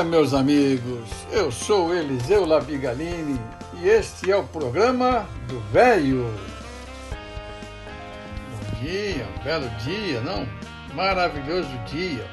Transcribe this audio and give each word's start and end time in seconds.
Dia, 0.00 0.04
meus 0.04 0.32
amigos. 0.32 1.08
Eu 1.30 1.50
sou 1.50 1.94
Eliseu 1.94 2.46
Labigalini 2.46 3.38
e 3.80 3.88
este 3.88 4.30
é 4.30 4.36
o 4.36 4.44
programa 4.44 5.28
do 5.46 5.60
Velho. 5.72 6.32
Bom 8.50 8.80
dia, 8.80 9.26
um 9.26 9.44
belo 9.44 9.68
dia, 9.84 10.20
não? 10.20 10.46
Maravilhoso 10.94 11.68
dia. 11.86 12.24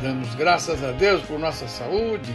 Damos 0.00 0.34
graças 0.34 0.82
a 0.82 0.90
Deus 0.92 1.22
por 1.22 1.38
nossa 1.38 1.68
saúde. 1.68 2.34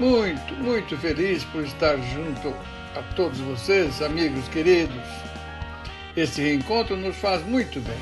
Muito, 0.00 0.54
muito 0.54 0.96
feliz 0.98 1.44
por 1.44 1.62
estar 1.62 1.96
junto 1.96 2.54
a 2.96 3.02
todos 3.14 3.38
vocês, 3.40 4.02
amigos 4.02 4.48
queridos. 4.48 5.04
Este 6.16 6.42
reencontro 6.42 6.96
nos 6.96 7.16
faz 7.16 7.44
muito 7.46 7.80
bem. 7.80 7.98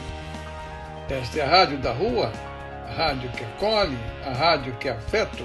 Esta 1.11 1.41
é 1.41 1.43
a 1.43 1.48
Rádio 1.48 1.78
da 1.78 1.93
Rua, 1.93 2.33
a 2.93 2.95
rádio 2.95 3.31
que 3.31 3.45
acolhe, 3.45 3.98
a 4.27 4.33
rádio 4.33 4.75
que 4.75 4.89
afeto 4.89 5.45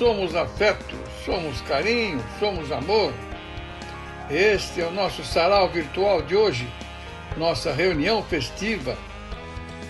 somos 0.00 0.34
afeto, 0.34 0.96
somos 1.26 1.60
carinho, 1.60 2.24
somos 2.38 2.72
amor. 2.72 3.12
Este 4.30 4.80
é 4.80 4.86
o 4.86 4.90
nosso 4.90 5.22
sarau 5.22 5.68
virtual 5.68 6.22
de 6.22 6.34
hoje, 6.34 6.66
nossa 7.36 7.70
reunião 7.70 8.22
festiva. 8.22 8.96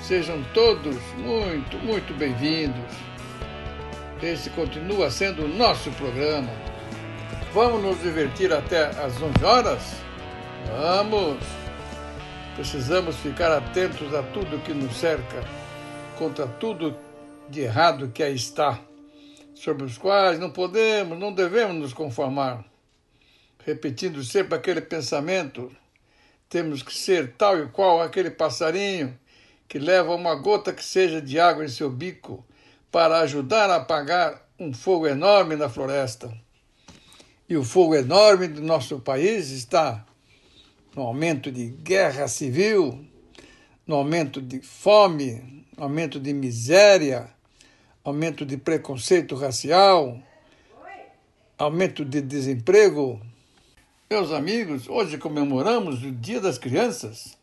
Sejam 0.03 0.43
todos 0.53 0.97
muito, 1.17 1.77
muito 1.79 2.13
bem-vindos. 2.15 2.93
Este 4.21 4.51
continua 4.51 5.13
sendo 5.13 5.45
o 5.45 5.49
nosso 5.49 5.93
programa. 5.93 6.51
Vamos 7.55 7.81
nos 7.81 8.03
divertir 8.03 8.53
até 8.53 8.87
às 8.87 9.23
11 9.23 9.45
horas? 9.45 9.95
Vamos! 10.67 11.39
Precisamos 12.57 13.15
ficar 13.17 13.53
atentos 13.53 14.13
a 14.13 14.25
tudo 14.25 14.61
que 14.65 14.75
nos 14.75 14.97
cerca, 14.97 15.45
contra 16.21 16.47
tudo 16.47 16.95
de 17.49 17.63
errado 17.63 18.11
que 18.11 18.23
aí 18.23 18.35
está 18.35 18.79
sobre 19.55 19.85
os 19.85 19.97
quais 19.97 20.39
não 20.39 20.51
podemos, 20.51 21.19
não 21.19 21.33
devemos 21.33 21.77
nos 21.77 21.95
conformar. 21.95 22.63
Repetindo 23.65 24.23
sempre 24.23 24.55
aquele 24.55 24.83
pensamento, 24.83 25.75
temos 26.47 26.83
que 26.83 26.93
ser 26.93 27.33
tal 27.39 27.59
e 27.59 27.69
qual 27.69 28.03
aquele 28.03 28.31
passarinho 28.31 29.19
que 29.67 29.79
leva 29.79 30.15
uma 30.15 30.35
gota 30.35 30.75
que 30.75 30.85
seja 30.85 31.23
de 31.23 31.41
água 31.41 31.65
em 31.65 31.69
seu 31.69 31.89
bico 31.89 32.45
para 32.93 33.21
ajudar 33.21 33.71
a 33.71 33.77
apagar 33.77 34.47
um 34.59 34.75
fogo 34.75 35.07
enorme 35.07 35.57
na 35.57 35.71
floresta. 35.71 36.31
E 37.49 37.57
o 37.57 37.65
fogo 37.65 37.95
enorme 37.95 38.47
do 38.47 38.61
nosso 38.61 39.01
país 39.01 39.49
está 39.49 40.05
no 40.95 41.01
aumento 41.01 41.51
de 41.51 41.69
guerra 41.69 42.29
civil, 42.29 43.07
no 43.87 43.95
aumento 43.95 44.43
de 44.43 44.61
fome, 44.61 45.60
aumento 45.81 46.21
de 46.21 46.35
miséria, 46.35 47.31
aumento 48.05 48.45
de 48.45 48.59
preconceito 48.59 49.35
racial, 49.35 50.21
aumento 51.57 52.05
de 52.05 52.21
desemprego. 52.21 53.19
Meus 54.11 54.31
amigos, 54.31 54.87
hoje 54.89 55.17
comemoramos 55.17 56.03
o 56.03 56.13
Dia 56.13 56.39
das 56.39 56.59
Crianças. 56.59 57.39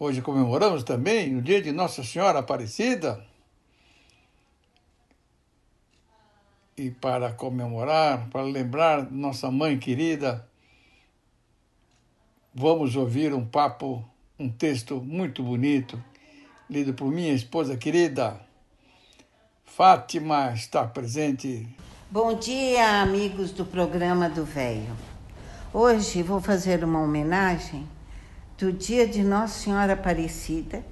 Hoje 0.00 0.20
comemoramos 0.20 0.82
também 0.82 1.36
o 1.36 1.42
dia 1.42 1.62
de 1.62 1.70
Nossa 1.70 2.02
Senhora 2.02 2.40
Aparecida. 2.40 3.24
E 6.76 6.90
para 6.90 7.32
comemorar, 7.32 8.28
para 8.30 8.42
lembrar 8.42 9.10
nossa 9.10 9.50
mãe 9.50 9.78
querida, 9.78 10.48
vamos 12.54 12.96
ouvir 12.96 13.32
um 13.32 13.44
papo, 13.44 14.04
um 14.38 14.48
texto 14.48 15.00
muito 15.00 15.42
bonito, 15.42 16.02
lido 16.70 16.92
por 16.92 17.10
minha 17.10 17.32
esposa 17.32 17.78
querida, 17.78 18.38
Fátima 19.64 20.52
está 20.52 20.86
presente. 20.86 21.66
Bom 22.10 22.34
dia, 22.34 23.00
amigos 23.00 23.52
do 23.52 23.64
programa 23.64 24.28
do 24.28 24.44
Velho. 24.44 24.94
Hoje 25.72 26.22
vou 26.22 26.42
fazer 26.42 26.84
uma 26.84 27.00
homenagem 27.00 27.88
do 28.58 28.70
dia 28.70 29.08
de 29.08 29.22
Nossa 29.22 29.60
Senhora 29.60 29.94
Aparecida, 29.94 30.84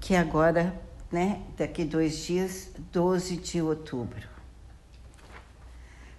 que 0.00 0.14
agora, 0.14 0.80
né, 1.10 1.42
daqui 1.58 1.84
dois 1.84 2.24
dias, 2.24 2.70
12 2.90 3.36
de 3.36 3.60
outubro. 3.60 4.26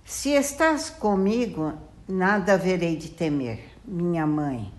Se 0.05 0.33
estás 0.33 0.91
comigo, 0.91 1.73
nada 2.07 2.53
haverei 2.53 2.95
de 2.95 3.09
temer, 3.09 3.71
minha 3.83 4.27
mãe, 4.27 4.71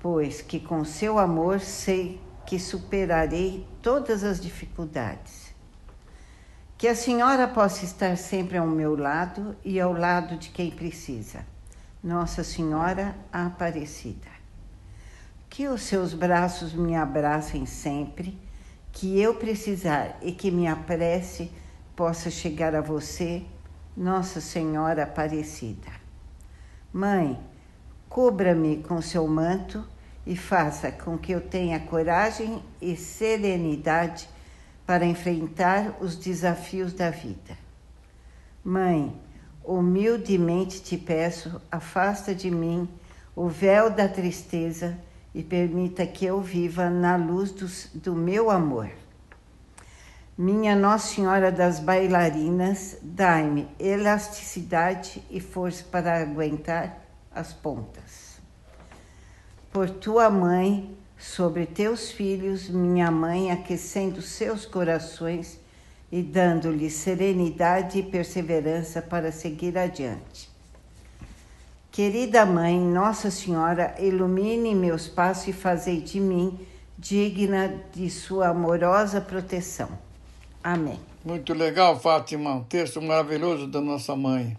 pois 0.00 0.40
que 0.40 0.58
com 0.58 0.82
seu 0.82 1.18
amor 1.18 1.60
sei 1.60 2.23
que 2.46 2.58
superarei 2.58 3.66
todas 3.82 4.24
as 4.24 4.40
dificuldades 4.40 5.54
que 6.84 6.88
a 6.88 6.94
senhora 6.94 7.48
possa 7.48 7.84
estar 7.84 8.14
sempre 8.16 8.58
ao 8.58 8.66
meu 8.66 8.94
lado 8.94 9.56
e 9.64 9.80
ao 9.80 9.92
lado 9.92 10.36
de 10.36 10.50
quem 10.50 10.70
precisa. 10.70 11.46
Nossa 12.02 12.44
Senhora 12.44 13.16
Aparecida. 13.32 14.28
Que 15.48 15.66
os 15.68 15.80
seus 15.80 16.12
braços 16.12 16.74
me 16.74 16.94
abracem 16.94 17.64
sempre, 17.64 18.38
que 18.92 19.18
eu 19.18 19.36
precisar 19.36 20.18
e 20.20 20.32
que 20.32 20.50
minha 20.50 20.76
prece 20.76 21.50
possa 21.96 22.30
chegar 22.30 22.74
a 22.74 22.82
você, 22.82 23.44
Nossa 23.96 24.40
Senhora 24.40 25.04
Aparecida. 25.04 25.90
Mãe, 26.92 27.40
cubra-me 28.10 28.82
com 28.82 29.00
seu 29.00 29.26
manto 29.26 29.82
e 30.26 30.36
faça 30.36 30.90
com 30.90 31.18
que 31.18 31.32
eu 31.32 31.40
tenha 31.40 31.78
coragem 31.80 32.62
e 32.80 32.96
serenidade 32.96 34.28
para 34.86 35.04
enfrentar 35.04 35.96
os 36.00 36.16
desafios 36.16 36.92
da 36.92 37.10
vida. 37.10 37.56
Mãe, 38.62 39.14
humildemente 39.62 40.82
te 40.82 40.96
peço, 40.96 41.60
afasta 41.70 42.34
de 42.34 42.50
mim 42.50 42.88
o 43.36 43.48
véu 43.48 43.90
da 43.90 44.08
tristeza 44.08 44.96
e 45.34 45.42
permita 45.42 46.06
que 46.06 46.24
eu 46.24 46.40
viva 46.40 46.88
na 46.88 47.16
luz 47.16 47.50
do, 47.50 47.66
do 47.98 48.14
meu 48.14 48.50
amor. 48.50 48.90
Minha 50.36 50.74
Nossa 50.74 51.14
Senhora 51.14 51.52
das 51.52 51.78
Bailarinas, 51.78 52.96
dai-me 53.02 53.68
elasticidade 53.78 55.22
e 55.30 55.40
força 55.40 55.84
para 55.84 56.20
aguentar 56.20 57.00
as 57.32 57.52
pontas. 57.52 58.23
Por 59.74 59.90
tua 59.90 60.30
mãe, 60.30 60.96
sobre 61.18 61.66
teus 61.66 62.08
filhos, 62.08 62.70
minha 62.70 63.10
mãe, 63.10 63.50
aquecendo 63.50 64.22
seus 64.22 64.64
corações 64.64 65.58
e 66.12 66.22
dando-lhes 66.22 66.92
serenidade 66.92 67.98
e 67.98 68.02
perseverança 68.04 69.02
para 69.02 69.32
seguir 69.32 69.76
adiante. 69.76 70.48
Querida 71.90 72.46
Mãe, 72.46 72.78
Nossa 72.78 73.32
Senhora, 73.32 73.96
ilumine 73.98 74.76
meus 74.76 75.08
passos 75.08 75.48
e 75.48 75.52
fazei 75.52 76.00
de 76.00 76.20
mim 76.20 76.56
digna 76.96 77.82
de 77.92 78.08
sua 78.08 78.50
amorosa 78.50 79.20
proteção. 79.20 79.88
Amém. 80.62 81.00
Muito 81.24 81.52
legal, 81.52 81.98
Fátima, 81.98 82.54
um 82.54 82.62
texto 82.62 83.02
maravilhoso 83.02 83.66
da 83.66 83.80
nossa 83.80 84.14
mãe. 84.14 84.56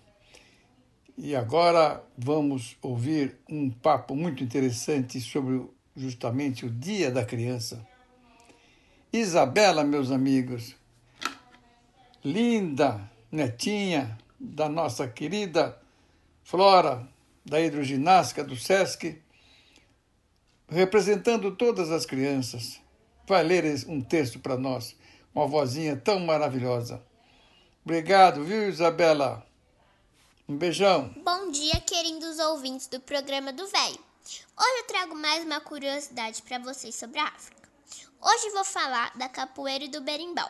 E 1.17 1.33
agora 1.33 2.03
vamos 2.17 2.75
ouvir 2.81 3.37
um 3.49 3.69
papo 3.69 4.15
muito 4.15 4.43
interessante 4.43 5.21
sobre 5.21 5.65
justamente 5.95 6.65
o 6.65 6.69
Dia 6.69 7.09
da 7.09 7.23
Criança. 7.23 7.87
Isabela, 9.13 9.81
meus 9.85 10.11
amigos, 10.11 10.75
linda 12.21 13.09
netinha 13.31 14.17
da 14.37 14.67
nossa 14.67 15.07
querida 15.07 15.79
Flora, 16.43 17.07
da 17.45 17.61
hidroginástica 17.61 18.43
do 18.43 18.57
SESC, 18.57 19.17
representando 20.67 21.55
todas 21.55 21.91
as 21.91 22.05
crianças, 22.05 22.81
vai 23.25 23.41
ler 23.41 23.63
um 23.87 24.01
texto 24.01 24.39
para 24.39 24.57
nós, 24.57 24.97
uma 25.33 25.47
vozinha 25.47 25.95
tão 25.95 26.19
maravilhosa. 26.19 27.01
Obrigado, 27.85 28.43
viu, 28.43 28.67
Isabela? 28.67 29.44
Um 30.47 30.57
beijão. 30.57 31.11
Bom 31.23 31.49
dia, 31.49 31.81
queridos 31.81 32.37
ouvintes 32.37 32.85
do 32.85 32.99
programa 32.99 33.51
do 33.51 33.65
Velho. 33.65 33.99
Hoje 34.55 34.77
eu 34.77 34.83
trago 34.85 35.15
mais 35.15 35.43
uma 35.43 35.59
curiosidade 35.59 36.43
para 36.43 36.59
vocês 36.59 36.93
sobre 36.93 37.17
a 37.17 37.25
África. 37.25 37.67
Hoje 38.21 38.51
vou 38.51 38.63
falar 38.63 39.11
da 39.17 39.27
capoeira 39.27 39.85
e 39.85 39.87
do 39.87 40.01
berimbau. 40.01 40.47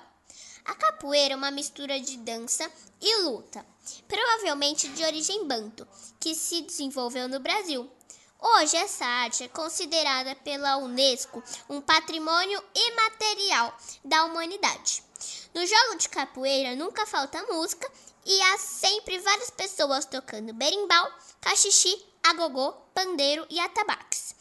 A 0.65 0.75
capoeira 0.75 1.33
é 1.33 1.37
uma 1.37 1.49
mistura 1.49 1.97
de 1.97 2.17
dança 2.17 2.69
e 2.99 3.21
luta, 3.21 3.65
provavelmente 4.05 4.89
de 4.89 5.01
origem 5.01 5.47
banto, 5.47 5.87
que 6.19 6.35
se 6.35 6.63
desenvolveu 6.63 7.29
no 7.29 7.39
Brasil. 7.39 7.89
Hoje, 8.37 8.75
essa 8.75 9.05
arte 9.05 9.45
é 9.45 9.47
considerada 9.47 10.35
pela 10.35 10.75
Unesco 10.75 11.41
um 11.69 11.79
patrimônio 11.79 12.61
imaterial 12.75 13.73
da 14.03 14.25
humanidade. 14.25 15.05
No 15.53 15.65
jogo 15.65 15.95
de 15.95 16.09
capoeira 16.09 16.75
nunca 16.75 17.05
falta 17.05 17.41
música 17.43 17.89
e 18.25 18.41
há 18.41 18.57
sempre 18.57 19.19
várias 19.19 19.51
pessoas 19.51 20.05
tocando 20.05 20.53
berimbau, 20.53 21.11
cachixi, 21.39 22.03
agogô, 22.23 22.71
pandeiro 22.93 23.45
e 23.49 23.59
atabaques. 23.59 24.33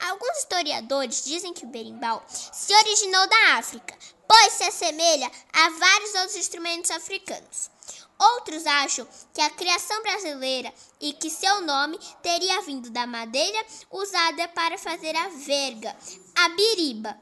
Alguns 0.00 0.38
historiadores 0.38 1.24
dizem 1.24 1.54
que 1.54 1.64
o 1.64 1.68
berimbau 1.68 2.24
se 2.28 2.74
originou 2.74 3.28
da 3.28 3.58
África, 3.58 3.96
pois 4.26 4.52
se 4.54 4.64
assemelha 4.64 5.30
a 5.52 5.70
vários 5.70 6.14
outros 6.14 6.36
instrumentos 6.36 6.90
africanos. 6.90 7.70
Outros 8.18 8.66
acham 8.66 9.06
que 9.32 9.40
a 9.40 9.50
criação 9.50 10.02
brasileira 10.02 10.74
e 11.00 11.12
que 11.12 11.30
seu 11.30 11.60
nome 11.62 11.98
teria 12.20 12.60
vindo 12.62 12.90
da 12.90 13.06
madeira 13.06 13.64
usada 13.90 14.48
para 14.48 14.76
fazer 14.76 15.14
a 15.14 15.28
verga, 15.28 15.96
a 16.34 16.48
biriba. 16.48 17.16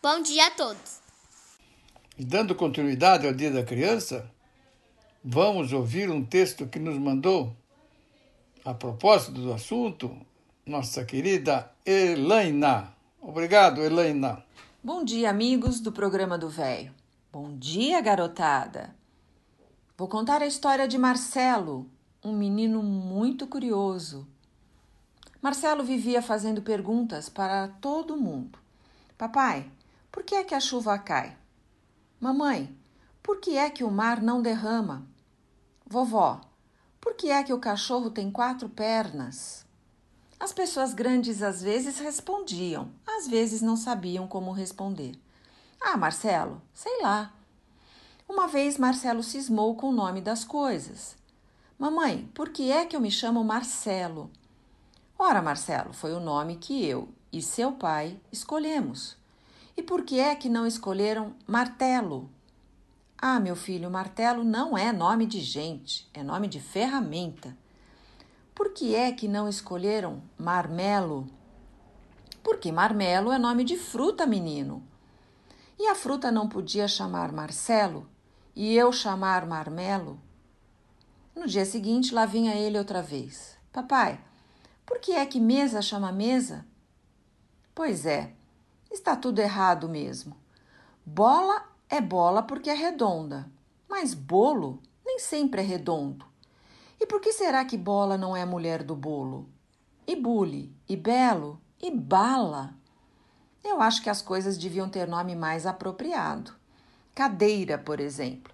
Bom 0.00 0.22
dia 0.22 0.46
a 0.46 0.50
todos. 0.52 0.99
Dando 2.22 2.54
continuidade 2.54 3.26
ao 3.26 3.32
Dia 3.32 3.50
da 3.50 3.62
Criança, 3.62 4.30
vamos 5.24 5.72
ouvir 5.72 6.10
um 6.10 6.22
texto 6.22 6.66
que 6.66 6.78
nos 6.78 6.98
mandou, 6.98 7.56
a 8.62 8.74
propósito 8.74 9.40
do 9.40 9.54
assunto, 9.54 10.14
nossa 10.66 11.02
querida 11.02 11.72
Elaina. 11.84 12.92
Obrigado, 13.22 13.80
Elaina. 13.80 14.44
Bom 14.84 15.02
dia, 15.02 15.30
amigos 15.30 15.80
do 15.80 15.90
programa 15.90 16.36
do 16.36 16.50
Velho. 16.50 16.92
Bom 17.32 17.56
dia, 17.56 18.02
garotada. 18.02 18.94
Vou 19.96 20.06
contar 20.06 20.42
a 20.42 20.46
história 20.46 20.86
de 20.86 20.98
Marcelo, 20.98 21.88
um 22.22 22.36
menino 22.36 22.82
muito 22.82 23.46
curioso. 23.46 24.28
Marcelo 25.40 25.82
vivia 25.82 26.20
fazendo 26.20 26.60
perguntas 26.60 27.30
para 27.30 27.68
todo 27.80 28.14
mundo. 28.14 28.58
Papai, 29.16 29.70
por 30.12 30.22
que 30.22 30.34
é 30.34 30.44
que 30.44 30.54
a 30.54 30.60
chuva 30.60 30.98
cai? 30.98 31.39
Mamãe, 32.20 32.76
por 33.22 33.40
que 33.40 33.56
é 33.56 33.70
que 33.70 33.82
o 33.82 33.90
mar 33.90 34.20
não 34.20 34.42
derrama? 34.42 35.06
Vovó, 35.86 36.42
por 37.00 37.14
que 37.14 37.30
é 37.30 37.42
que 37.42 37.52
o 37.54 37.58
cachorro 37.58 38.10
tem 38.10 38.30
quatro 38.30 38.68
pernas? 38.68 39.64
As 40.38 40.52
pessoas 40.52 40.92
grandes 40.92 41.42
às 41.42 41.62
vezes 41.62 41.98
respondiam, 41.98 42.90
às 43.06 43.26
vezes 43.26 43.62
não 43.62 43.74
sabiam 43.74 44.28
como 44.28 44.52
responder. 44.52 45.18
Ah, 45.80 45.96
Marcelo, 45.96 46.60
sei 46.74 47.00
lá. 47.00 47.32
Uma 48.28 48.46
vez 48.46 48.76
Marcelo 48.76 49.22
cismou 49.22 49.74
com 49.74 49.88
o 49.88 49.92
nome 49.92 50.20
das 50.20 50.44
coisas. 50.44 51.16
Mamãe, 51.78 52.30
por 52.34 52.50
que 52.50 52.70
é 52.70 52.84
que 52.84 52.94
eu 52.94 53.00
me 53.00 53.10
chamo 53.10 53.42
Marcelo? 53.42 54.30
Ora, 55.18 55.40
Marcelo, 55.40 55.94
foi 55.94 56.12
o 56.12 56.20
nome 56.20 56.56
que 56.56 56.84
eu 56.84 57.08
e 57.32 57.40
seu 57.40 57.72
pai 57.72 58.20
escolhemos. 58.30 59.19
E 59.80 59.82
por 59.82 60.04
que 60.04 60.20
é 60.20 60.34
que 60.34 60.50
não 60.50 60.66
escolheram 60.66 61.34
Martelo? 61.46 62.28
Ah, 63.16 63.40
meu 63.40 63.56
filho, 63.56 63.90
martelo 63.90 64.44
não 64.44 64.76
é 64.76 64.92
nome 64.92 65.24
de 65.24 65.40
gente, 65.40 66.06
é 66.12 66.22
nome 66.22 66.48
de 66.48 66.60
ferramenta. 66.60 67.56
Por 68.54 68.74
que 68.74 68.94
é 68.94 69.10
que 69.10 69.26
não 69.26 69.48
escolheram 69.48 70.22
marmelo? 70.36 71.26
Porque 72.42 72.70
marmelo 72.70 73.32
é 73.32 73.38
nome 73.38 73.64
de 73.64 73.78
fruta, 73.78 74.26
menino. 74.26 74.86
E 75.78 75.86
a 75.86 75.94
fruta 75.94 76.30
não 76.30 76.46
podia 76.46 76.86
chamar 76.86 77.32
Marcelo? 77.32 78.06
e 78.54 78.76
eu 78.76 78.92
chamar 78.92 79.46
Marmelo? 79.46 80.20
No 81.34 81.46
dia 81.46 81.64
seguinte, 81.64 82.12
lá 82.12 82.26
vinha 82.26 82.54
ele 82.54 82.76
outra 82.76 83.00
vez. 83.00 83.56
Papai, 83.72 84.20
por 84.84 84.98
que 84.98 85.12
é 85.12 85.24
que 85.24 85.40
mesa 85.40 85.80
chama 85.80 86.12
mesa? 86.12 86.66
Pois 87.74 88.04
é, 88.04 88.34
está 88.90 89.16
tudo 89.16 89.40
errado 89.40 89.88
mesmo. 89.88 90.36
Bola 91.04 91.64
é 91.88 92.00
bola 92.00 92.42
porque 92.42 92.70
é 92.70 92.74
redonda, 92.74 93.50
mas 93.88 94.14
bolo 94.14 94.80
nem 95.04 95.18
sempre 95.18 95.60
é 95.60 95.64
redondo. 95.64 96.24
E 97.00 97.06
por 97.06 97.20
que 97.20 97.32
será 97.32 97.64
que 97.64 97.76
bola 97.78 98.18
não 98.18 98.36
é 98.36 98.44
mulher 98.44 98.82
do 98.82 98.94
bolo? 98.94 99.48
E 100.06 100.14
bule, 100.14 100.74
e 100.88 100.96
belo, 100.96 101.60
e 101.80 101.90
bala? 101.90 102.74
Eu 103.64 103.80
acho 103.80 104.02
que 104.02 104.10
as 104.10 104.20
coisas 104.20 104.58
deviam 104.58 104.88
ter 104.88 105.08
nome 105.08 105.34
mais 105.34 105.66
apropriado. 105.66 106.52
Cadeira, 107.14 107.78
por 107.78 108.00
exemplo, 108.00 108.52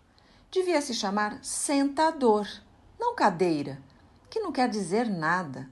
devia 0.50 0.80
se 0.80 0.94
chamar 0.94 1.42
sentador, 1.42 2.46
não 2.98 3.14
cadeira, 3.14 3.82
que 4.30 4.40
não 4.40 4.52
quer 4.52 4.68
dizer 4.68 5.08
nada. 5.08 5.68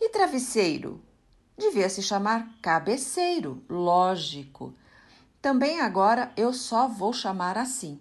E 0.00 0.08
travesseiro? 0.10 1.00
Devia 1.56 1.88
se 1.88 2.02
chamar 2.02 2.48
cabeceiro, 2.60 3.64
lógico. 3.68 4.74
Também 5.40 5.80
agora 5.80 6.32
eu 6.36 6.52
só 6.52 6.88
vou 6.88 7.12
chamar 7.12 7.56
assim. 7.56 8.00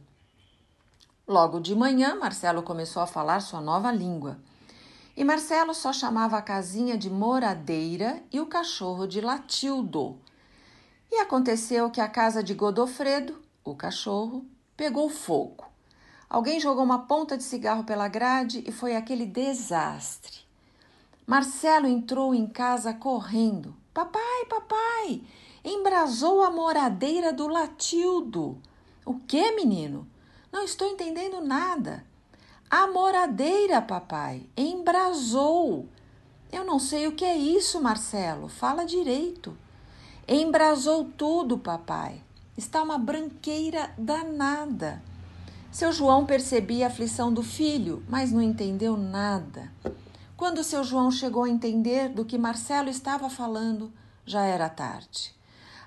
Logo 1.28 1.60
de 1.60 1.76
manhã, 1.76 2.16
Marcelo 2.16 2.62
começou 2.62 3.02
a 3.02 3.08
falar 3.08 3.40
sua 3.40 3.62
nova 3.62 3.92
língua. 3.92 4.40
E 5.16 5.24
Marcelo 5.24 5.74
só 5.74 5.94
chamava 5.94 6.38
a 6.38 6.42
casinha 6.42 6.98
de 6.98 7.10
moradeira 7.10 8.22
e 8.32 8.40
o 8.40 8.46
cachorro 8.46 9.08
de 9.08 9.22
Latildo. 9.22 10.20
E 11.12 11.16
aconteceu 11.18 11.90
que 11.90 12.02
a 12.02 12.08
casa 12.08 12.44
de 12.44 12.54
Godofredo 12.54 13.46
o 13.66 13.76
cachorro, 13.76 14.46
pegou 14.78 15.10
fogo. 15.10 15.66
Alguém 16.30 16.60
jogou 16.60 16.84
uma 16.84 17.08
ponta 17.08 17.36
de 17.36 17.44
cigarro 17.44 17.84
pela 17.84 18.08
grade 18.08 18.64
e 18.66 18.72
foi 18.72 18.96
aquele 18.96 19.26
desastre. 19.26 20.45
Marcelo 21.26 21.88
entrou 21.88 22.36
em 22.36 22.46
casa 22.46 22.94
correndo. 22.94 23.76
Papai, 23.94 24.46
papai, 24.48 25.22
embrasou 25.64 26.44
a 26.44 26.52
moradeira 26.52 27.34
do 27.34 27.48
Latildo. 27.48 28.60
O 29.04 29.16
que, 29.16 29.52
menino? 29.54 30.08
Não 30.52 30.64
estou 30.64 30.88
entendendo 30.88 31.42
nada. 31.42 32.06
A 32.70 32.88
moradeira, 32.88 33.82
papai, 33.82 34.44
embrasou. 34.56 35.88
Eu 36.52 36.64
não 36.64 36.80
sei 36.80 37.08
o 37.08 37.14
que 37.14 37.26
é 37.26 37.36
isso, 37.36 37.82
Marcelo. 37.82 38.48
Fala 38.48 38.86
direito. 38.86 39.58
Embrasou 40.28 41.06
tudo, 41.06 41.58
papai. 41.58 42.22
Está 42.58 42.84
uma 42.84 42.98
branqueira 42.98 43.94
danada. 43.98 45.02
Seu 45.72 45.92
João 45.92 46.26
percebia 46.26 46.86
a 46.86 46.90
aflição 46.90 47.34
do 47.34 47.42
filho, 47.42 48.04
mas 48.08 48.32
não 48.32 48.42
entendeu 48.42 48.96
nada. 48.96 49.72
Quando 50.38 50.66
seu 50.66 50.84
João 50.84 51.10
chegou 51.10 51.44
a 51.46 51.50
entender 51.50 52.10
do 52.10 52.26
que 52.26 52.38
Marcelo 52.38 52.90
estava 52.90 53.30
falando, 53.30 53.92
já 54.26 54.44
era 54.44 54.68
tarde. 54.68 55.34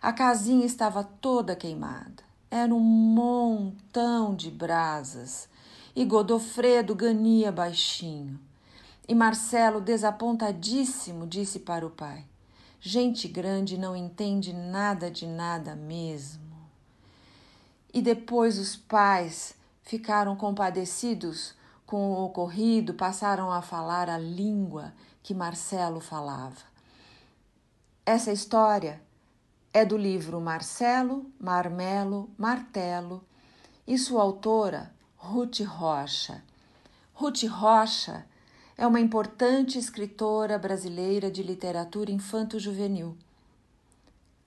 A 0.01 0.11
casinha 0.11 0.65
estava 0.65 1.05
toda 1.05 1.55
queimada. 1.55 2.23
Era 2.51 2.75
um 2.75 2.81
montão 2.81 4.35
de 4.35 4.51
brasas. 4.51 5.49
E 5.95 6.05
Godofredo 6.05 6.95
gania 6.95 7.53
baixinho. 7.53 8.41
E 9.07 9.15
Marcelo, 9.15 9.81
desapontadíssimo, 9.81 11.27
disse 11.27 11.59
para 11.59 11.87
o 11.87 11.91
pai: 11.91 12.25
Gente 12.81 13.29
grande 13.29 13.77
não 13.77 13.95
entende 13.95 14.53
nada 14.53 15.11
de 15.11 15.27
nada 15.27 15.75
mesmo. 15.75 16.57
E 17.93 18.01
depois 18.01 18.59
os 18.59 18.77
pais 18.77 19.55
ficaram 19.83 20.37
compadecidos 20.37 21.55
com 21.89 22.11
o 22.11 22.25
ocorrido, 22.27 22.93
passaram 22.93 23.51
a 23.51 23.63
falar 23.63 24.11
a 24.11 24.19
língua 24.19 24.93
que 25.23 25.33
Marcelo 25.33 26.01
falava. 26.01 26.61
Essa 28.05 28.31
história 28.31 29.01
é 29.73 29.87
do 29.87 29.97
livro 29.97 30.39
Marcelo, 30.39 31.33
Marmelo, 31.41 32.29
Martelo 32.37 33.25
e 33.87 33.97
sua 33.97 34.21
autora, 34.21 34.93
Ruth 35.17 35.61
Rocha. 35.61 36.45
Ruth 37.15 37.45
Rocha 37.45 38.27
é 38.77 38.87
uma 38.87 39.01
importante 39.01 39.79
escritora 39.79 40.59
brasileira 40.59 41.31
de 41.31 41.43
literatura 41.43 42.11
infanto-juvenil. 42.11 43.17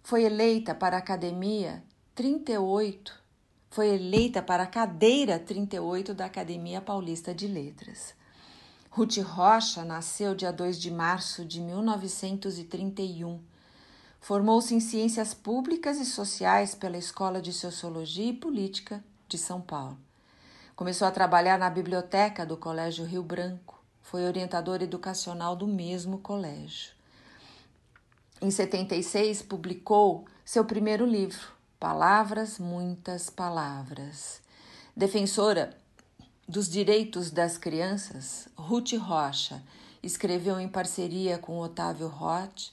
Foi 0.03 0.25
eleita 0.25 0.75
para 0.75 0.95
a 0.95 1.00
Academia 1.00 1.83
38 2.13 3.20
foi 3.71 3.87
eleita 3.95 4.41
para 4.41 4.63
a 4.63 4.67
cadeira 4.67 5.39
38 5.39 6.13
da 6.13 6.25
Academia 6.25 6.81
Paulista 6.81 7.33
de 7.33 7.47
Letras. 7.47 8.13
Ruth 8.89 9.17
Rocha 9.19 9.85
nasceu 9.85 10.35
dia 10.35 10.51
2 10.51 10.77
de 10.77 10.91
março 10.91 11.45
de 11.45 11.61
1931. 11.61 13.39
Formou-se 14.19 14.75
em 14.75 14.81
Ciências 14.81 15.33
Públicas 15.33 15.97
e 16.01 16.05
Sociais 16.05 16.75
pela 16.75 16.97
Escola 16.97 17.41
de 17.41 17.53
Sociologia 17.53 18.25
e 18.25 18.33
Política 18.33 19.01
de 19.29 19.37
São 19.37 19.61
Paulo. 19.61 19.97
Começou 20.75 21.07
a 21.07 21.11
trabalhar 21.11 21.57
na 21.57 21.69
biblioteca 21.69 22.45
do 22.45 22.57
Colégio 22.57 23.05
Rio 23.05 23.23
Branco, 23.23 23.81
foi 24.01 24.25
orientadora 24.25 24.83
educacional 24.83 25.55
do 25.55 25.65
mesmo 25.65 26.17
colégio. 26.17 26.91
Em 28.41 28.51
76, 28.51 29.43
publicou 29.43 30.25
seu 30.43 30.65
primeiro 30.65 31.05
livro, 31.05 31.60
Palavras, 31.81 32.57
Muitas 32.59 33.29
Palavras. 33.31 34.39
Defensora 34.95 35.75
dos 36.47 36.69
direitos 36.69 37.31
das 37.31 37.57
crianças, 37.57 38.47
Ruth 38.55 38.93
Rocha 38.93 39.63
escreveu 40.03 40.59
em 40.59 40.69
parceria 40.69 41.39
com 41.39 41.57
Otávio 41.57 42.07
Roth 42.07 42.69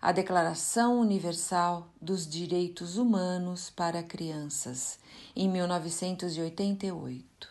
a 0.00 0.12
Declaração 0.12 1.00
Universal 1.00 1.88
dos 2.00 2.24
Direitos 2.24 2.96
Humanos 2.96 3.68
para 3.68 4.00
Crianças, 4.00 5.00
em 5.34 5.48
1988. 5.48 7.48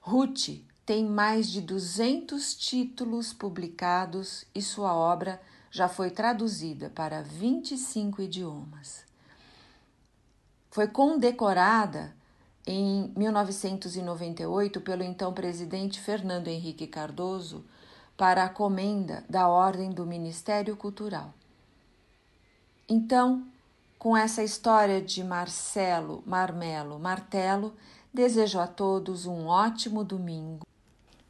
Ruth 0.00 0.60
tem 0.84 1.06
mais 1.06 1.48
de 1.48 1.60
200 1.60 2.56
títulos 2.56 3.32
publicados 3.32 4.44
e 4.52 4.60
sua 4.60 4.92
obra 4.92 5.40
já 5.70 5.88
foi 5.88 6.10
traduzida 6.10 6.90
para 6.90 7.22
25 7.22 8.22
idiomas. 8.22 9.06
Foi 10.76 10.86
condecorada 10.86 12.14
em 12.66 13.10
1998 13.16 14.78
pelo 14.82 15.02
então 15.02 15.32
presidente 15.32 15.98
Fernando 15.98 16.48
Henrique 16.48 16.86
Cardoso 16.86 17.64
para 18.14 18.44
a 18.44 18.48
comenda 18.50 19.24
da 19.26 19.48
Ordem 19.48 19.88
do 19.88 20.04
Ministério 20.04 20.76
Cultural. 20.76 21.32
Então, 22.86 23.46
com 23.98 24.14
essa 24.14 24.44
história 24.44 25.00
de 25.00 25.24
Marcelo 25.24 26.22
Marmelo 26.26 26.98
Martelo, 26.98 27.74
desejo 28.12 28.60
a 28.60 28.66
todos 28.66 29.24
um 29.24 29.46
ótimo 29.46 30.04
domingo 30.04 30.66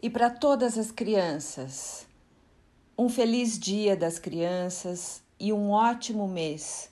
e 0.03 0.11
para 0.11 0.29
todas 0.29 0.77
as 0.77 0.91
crianças, 0.91 2.05
um 2.99 3.09
feliz 3.09 3.57
Dia 3.57 3.97
das 3.97 4.19
Crianças 4.19 5.23
e 5.39 5.53
um 5.53 5.71
ótimo 5.71 6.27
mês, 6.27 6.91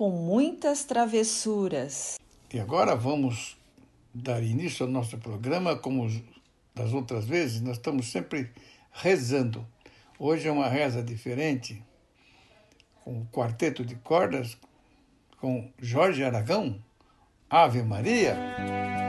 com 0.00 0.08
muitas 0.08 0.82
travessuras. 0.82 2.18
E 2.50 2.58
agora 2.58 2.96
vamos 2.96 3.58
dar 4.14 4.42
início 4.42 4.86
ao 4.86 4.90
nosso 4.90 5.18
programa, 5.18 5.76
como 5.76 6.08
das 6.74 6.94
outras 6.94 7.26
vezes, 7.26 7.60
nós 7.60 7.76
estamos 7.76 8.10
sempre 8.10 8.50
rezando. 8.90 9.62
Hoje 10.18 10.48
é 10.48 10.50
uma 10.50 10.68
reza 10.68 11.02
diferente 11.02 11.84
com 13.04 13.20
o 13.20 13.26
quarteto 13.26 13.84
de 13.84 13.94
cordas, 13.96 14.56
com 15.38 15.70
Jorge 15.78 16.24
Aragão, 16.24 16.82
Ave 17.50 17.82
Maria. 17.82 18.99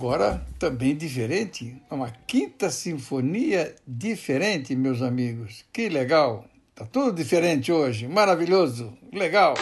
Agora 0.00 0.42
também 0.58 0.96
diferente, 0.96 1.76
uma 1.90 2.10
quinta 2.26 2.70
sinfonia 2.70 3.74
diferente, 3.86 4.74
meus 4.74 5.02
amigos. 5.02 5.62
Que 5.70 5.90
legal! 5.90 6.46
Tá 6.74 6.86
tudo 6.86 7.12
diferente 7.12 7.70
hoje, 7.70 8.08
maravilhoso, 8.08 8.96
legal. 9.12 9.52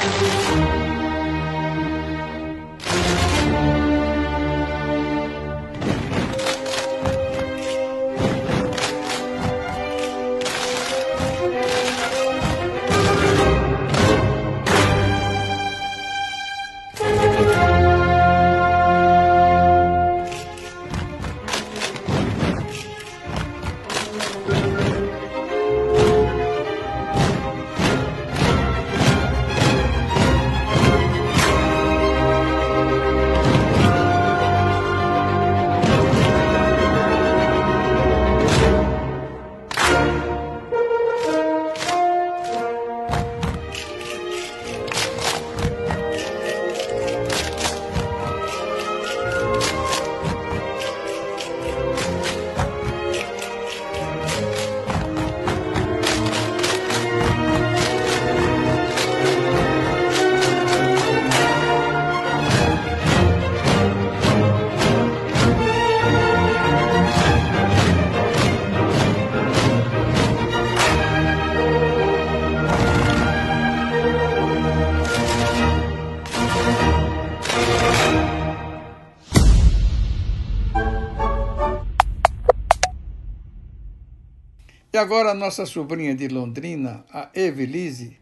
E 84.98 85.00
agora 85.00 85.30
a 85.30 85.34
nossa 85.34 85.64
sobrinha 85.64 86.12
de 86.12 86.26
Londrina, 86.26 87.04
a 87.12 87.30
Evelise, 87.32 88.18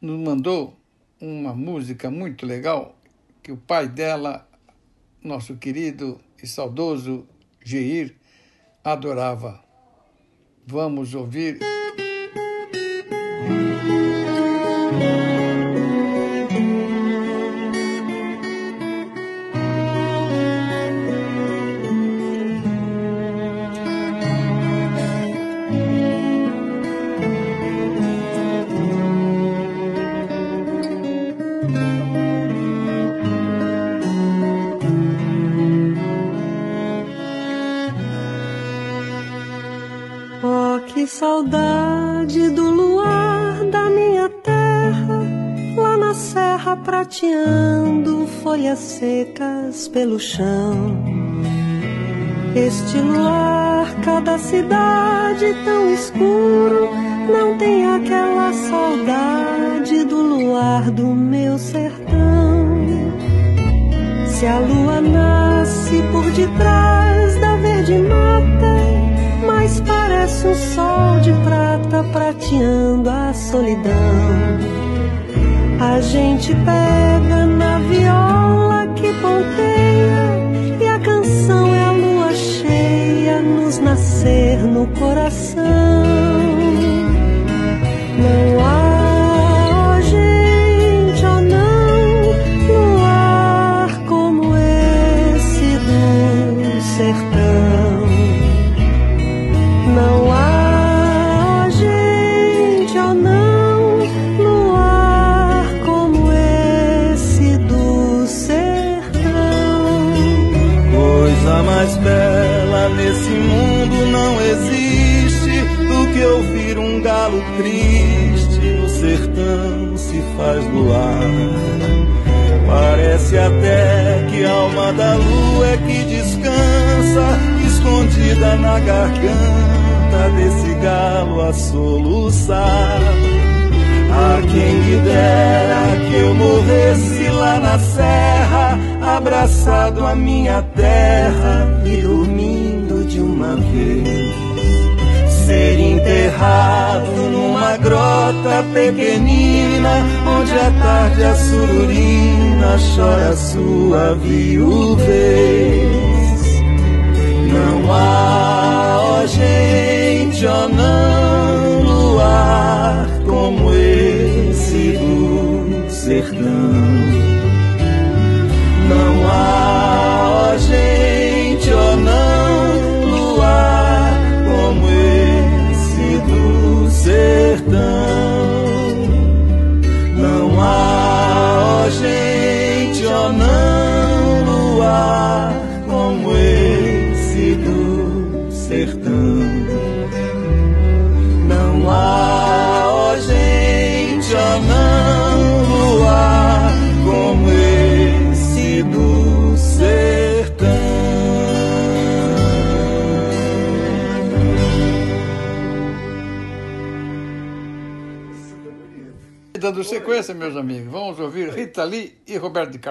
nos 0.00 0.16
mandou 0.16 0.78
uma 1.20 1.52
música 1.52 2.08
muito 2.08 2.46
legal 2.46 2.96
que 3.42 3.50
o 3.50 3.56
pai 3.56 3.88
dela, 3.88 4.48
nosso 5.20 5.56
querido 5.56 6.20
e 6.40 6.46
saudoso 6.46 7.26
Geir, 7.64 8.14
adorava. 8.84 9.60
Vamos 10.64 11.16
ouvir. 11.16 11.58
Pelo 49.94 50.18
chão. 50.18 50.98
Este 52.56 52.98
luar, 52.98 53.86
cada 54.04 54.36
cidade 54.38 55.54
tão 55.64 55.94
escuro, 55.94 56.90
não 57.32 57.56
tem 57.56 57.86
aquela 57.86 58.52
saudade 58.52 60.04
do 60.04 60.20
luar 60.20 60.90
do 60.90 61.06
meu 61.06 61.56
sertão. 61.58 62.66
Se 64.26 64.46
a 64.46 64.58
lua 64.58 65.00
nasce 65.00 66.02
por 66.10 66.28
detrás 66.32 67.40
da 67.40 67.54
verde 67.56 67.96
mata, 67.98 69.46
mas 69.46 69.80
parece 69.80 70.48
um 70.48 70.54
sol 70.56 71.20
de 71.20 71.32
prata 71.44 72.04
prateando 72.12 73.08
a 73.08 73.32
solidão. 73.32 73.94
A 75.80 76.00
gente 76.00 76.52
pega 76.52 77.43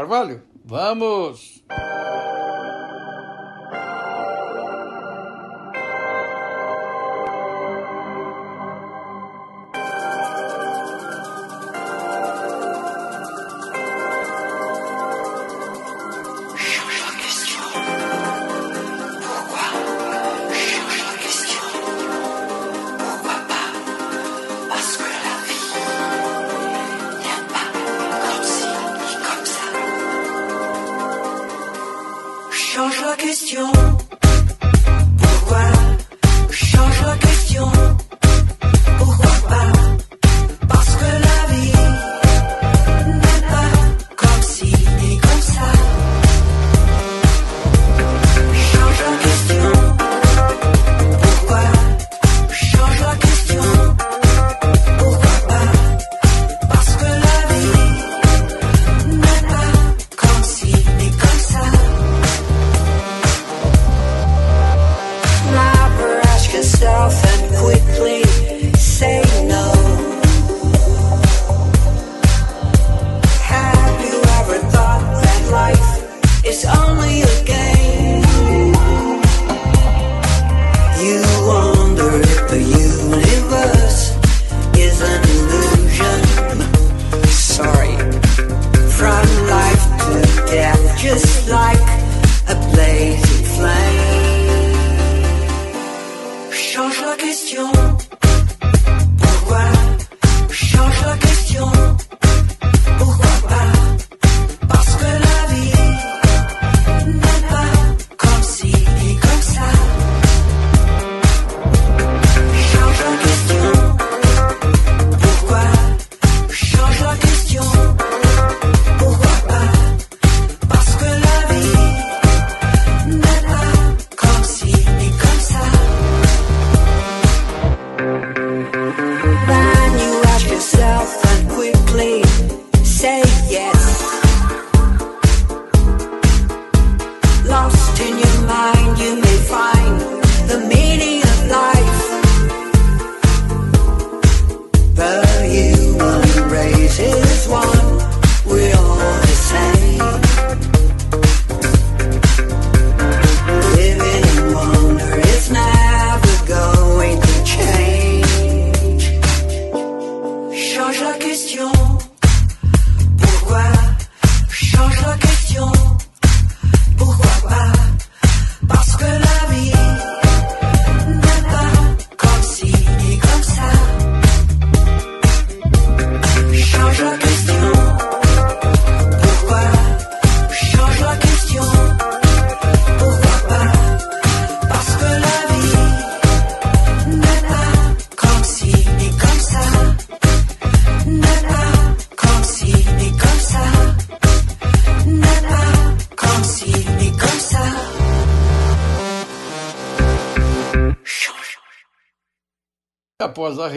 Carvalho? 0.03 0.41
Vamos! 0.65 1.63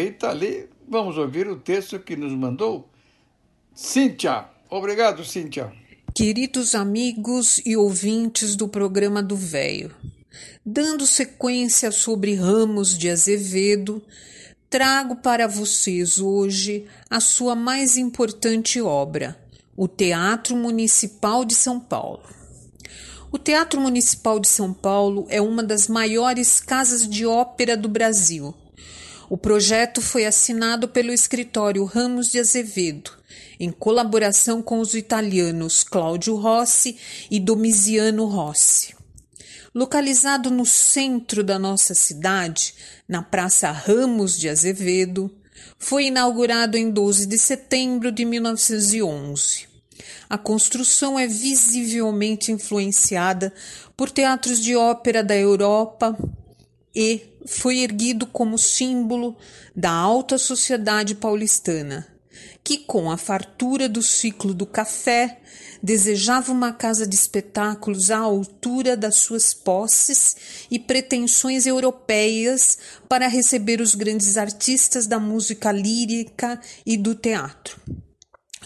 Após 0.06 0.08
a 0.08 0.08
Rita 0.08 0.28
ali, 0.28 0.68
vamos 0.88 1.18
ouvir 1.18 1.48
o 1.48 1.56
texto 1.56 1.98
que 1.98 2.16
nos 2.16 2.32
mandou 2.32 2.88
Cíntia. 3.74 4.46
Obrigado, 4.70 5.24
Cíntia. 5.24 5.72
Queridos 6.14 6.74
amigos 6.74 7.60
e 7.64 7.76
ouvintes 7.76 8.56
do 8.56 8.68
programa 8.68 9.22
do 9.22 9.36
Véio, 9.36 9.94
dando 10.64 11.06
sequência 11.06 11.90
sobre 11.90 12.34
Ramos 12.34 12.96
de 12.96 13.10
Azevedo, 13.10 14.02
trago 14.70 15.16
para 15.16 15.46
vocês 15.46 16.18
hoje 16.18 16.86
a 17.10 17.20
sua 17.20 17.54
mais 17.54 17.96
importante 17.96 18.80
obra, 18.80 19.36
o 19.76 19.86
Teatro 19.86 20.56
Municipal 20.56 21.44
de 21.44 21.54
São 21.54 21.78
Paulo. 21.78 22.22
O 23.30 23.38
Teatro 23.38 23.80
Municipal 23.80 24.40
de 24.40 24.48
São 24.48 24.72
Paulo 24.72 25.26
é 25.28 25.40
uma 25.42 25.62
das 25.62 25.88
maiores 25.88 26.60
casas 26.60 27.06
de 27.06 27.26
ópera 27.26 27.76
do 27.76 27.88
Brasil 27.88 28.54
o 29.28 29.36
projeto 29.36 30.00
foi 30.00 30.24
assinado 30.24 30.88
pelo 30.88 31.12
escritório 31.12 31.84
Ramos 31.84 32.30
de 32.30 32.38
Azevedo, 32.38 33.10
em 33.58 33.70
colaboração 33.70 34.62
com 34.62 34.78
os 34.78 34.94
italianos 34.94 35.82
Cláudio 35.82 36.36
Rossi 36.36 36.96
e 37.30 37.40
Domiziano 37.40 38.26
Rossi. 38.26 38.94
Localizado 39.74 40.50
no 40.50 40.64
centro 40.64 41.42
da 41.42 41.58
nossa 41.58 41.94
cidade, 41.94 42.74
na 43.08 43.22
Praça 43.22 43.70
Ramos 43.70 44.38
de 44.38 44.48
Azevedo, 44.48 45.30
foi 45.78 46.06
inaugurado 46.06 46.76
em 46.76 46.90
12 46.90 47.26
de 47.26 47.36
setembro 47.36 48.10
de 48.12 48.24
1911. 48.24 49.66
A 50.28 50.38
construção 50.38 51.18
é 51.18 51.26
visivelmente 51.26 52.52
influenciada 52.52 53.52
por 53.96 54.10
teatros 54.10 54.62
de 54.62 54.74
ópera 54.76 55.22
da 55.22 55.36
Europa 55.36 56.16
e 56.94 57.36
foi 57.46 57.78
erguido 57.78 58.26
como 58.26 58.59
símbolo 58.59 59.37
da 59.74 59.90
alta 59.90 60.37
sociedade 60.38 61.14
paulistana, 61.14 62.06
que, 62.62 62.78
com 62.78 63.11
a 63.11 63.16
fartura 63.16 63.88
do 63.88 64.02
ciclo 64.02 64.52
do 64.52 64.66
café, 64.66 65.40
desejava 65.82 66.52
uma 66.52 66.72
casa 66.72 67.06
de 67.06 67.14
espetáculos 67.14 68.11
à 68.11 68.18
altura 68.18 68.96
das 68.96 69.16
suas 69.16 69.54
posses 69.54 70.37
e 70.70 70.78
pretensões 70.78 71.66
europeias 71.66 72.78
para 73.09 73.28
receber 73.28 73.80
os 73.80 73.94
grandes 73.94 74.37
artistas 74.37 75.06
da 75.06 75.20
música 75.20 75.70
lírica 75.70 76.61
e 76.85 76.96
do 76.96 77.14
teatro. 77.14 77.80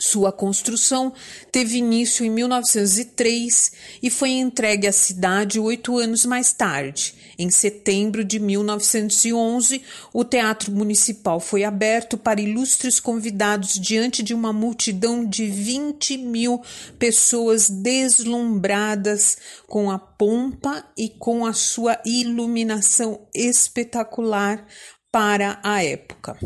Sua 0.01 0.33
construção 0.33 1.13
teve 1.53 1.77
início 1.77 2.25
em 2.25 2.31
1903 2.31 3.73
e 4.03 4.09
foi 4.09 4.31
entregue 4.31 4.87
à 4.87 4.93
cidade 4.93 5.61
oito 5.61 5.99
anos 5.99 6.25
mais 6.25 6.55
tarde. 6.55 7.15
Em 7.39 7.51
setembro 7.51 8.25
de 8.25 8.39
1911, 8.39 9.83
o 10.13 10.25
Teatro 10.25 10.73
Municipal 10.73 11.39
foi 11.39 11.65
aberto 11.65 12.17
para 12.17 12.41
ilustres 12.41 12.99
convidados 12.99 13.75
diante 13.75 14.23
de 14.23 14.33
uma 14.33 14.55
multidão 14.55 15.25
de 15.25 15.47
20 15.47 16.17
mil 16.17 16.63
pessoas 16.99 17.69
deslumbradas 17.69 19.37
com 19.67 19.91
a 19.91 19.99
pompa 19.99 20.83
e 20.97 21.11
com 21.11 21.45
a 21.45 21.53
sua 21.53 22.01
iluminação 22.07 23.27
espetacular 23.35 24.67
para 25.13 25.59
a 25.63 25.83
época. 25.83 26.39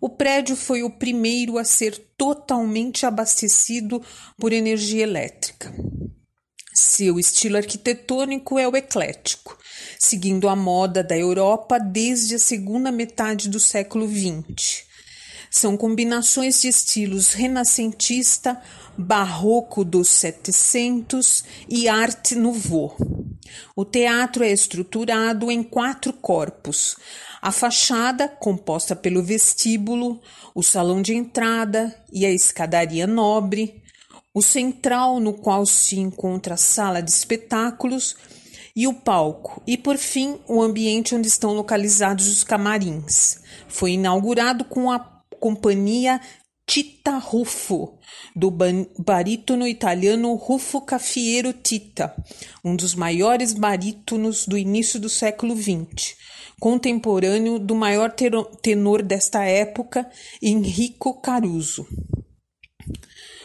O 0.00 0.08
prédio 0.08 0.56
foi 0.56 0.82
o 0.82 0.90
primeiro 0.90 1.58
a 1.58 1.64
ser 1.64 1.96
totalmente 2.16 3.06
abastecido 3.06 4.02
por 4.38 4.52
energia 4.52 5.02
elétrica. 5.02 5.74
Seu 6.74 7.20
estilo 7.20 7.56
arquitetônico 7.56 8.58
é 8.58 8.66
o 8.66 8.76
eclético, 8.76 9.56
seguindo 9.98 10.48
a 10.48 10.56
moda 10.56 11.04
da 11.04 11.16
Europa 11.16 11.78
desde 11.78 12.34
a 12.34 12.38
segunda 12.38 12.90
metade 12.90 13.48
do 13.48 13.60
século 13.60 14.08
XX. 14.08 14.82
São 15.50 15.76
combinações 15.76 16.60
de 16.60 16.66
estilos 16.66 17.32
renascentista, 17.32 18.60
barroco 18.98 19.84
dos 19.84 20.08
700 20.08 21.44
e 21.68 21.88
arte 21.88 22.34
nouveau. 22.34 22.96
O 23.76 23.84
teatro 23.84 24.42
é 24.42 24.50
estruturado 24.50 25.52
em 25.52 25.62
quatro 25.62 26.12
corpos, 26.12 26.96
a 27.44 27.52
fachada, 27.52 28.26
composta 28.26 28.96
pelo 28.96 29.22
vestíbulo, 29.22 30.18
o 30.54 30.62
salão 30.62 31.02
de 31.02 31.14
entrada 31.14 31.94
e 32.10 32.24
a 32.24 32.30
escadaria 32.30 33.06
nobre, 33.06 33.82
o 34.32 34.40
central, 34.40 35.20
no 35.20 35.34
qual 35.34 35.66
se 35.66 36.00
encontra 36.00 36.54
a 36.54 36.56
sala 36.56 37.02
de 37.02 37.10
espetáculos, 37.10 38.16
e 38.74 38.86
o 38.86 38.94
palco, 38.94 39.62
e 39.66 39.76
por 39.76 39.98
fim 39.98 40.38
o 40.48 40.62
ambiente 40.62 41.14
onde 41.14 41.28
estão 41.28 41.52
localizados 41.52 42.28
os 42.28 42.42
camarins. 42.42 43.40
Foi 43.68 43.92
inaugurado 43.92 44.64
com 44.64 44.90
a 44.90 44.98
companhia 45.38 46.22
Tita 46.66 47.18
Ruffo, 47.18 47.98
do 48.34 48.50
barítono 48.50 49.66
italiano 49.66 50.34
Ruffo 50.34 50.80
Caffiero 50.80 51.52
Tita, 51.52 52.16
um 52.64 52.74
dos 52.74 52.94
maiores 52.94 53.52
barítonos 53.52 54.46
do 54.46 54.56
início 54.56 54.98
do 54.98 55.10
século 55.10 55.54
XX 55.54 56.24
contemporâneo 56.60 57.58
do 57.58 57.74
maior 57.74 58.14
tenor 58.62 59.02
desta 59.02 59.44
época, 59.44 60.08
Enrico 60.42 61.20
Caruso. 61.20 61.86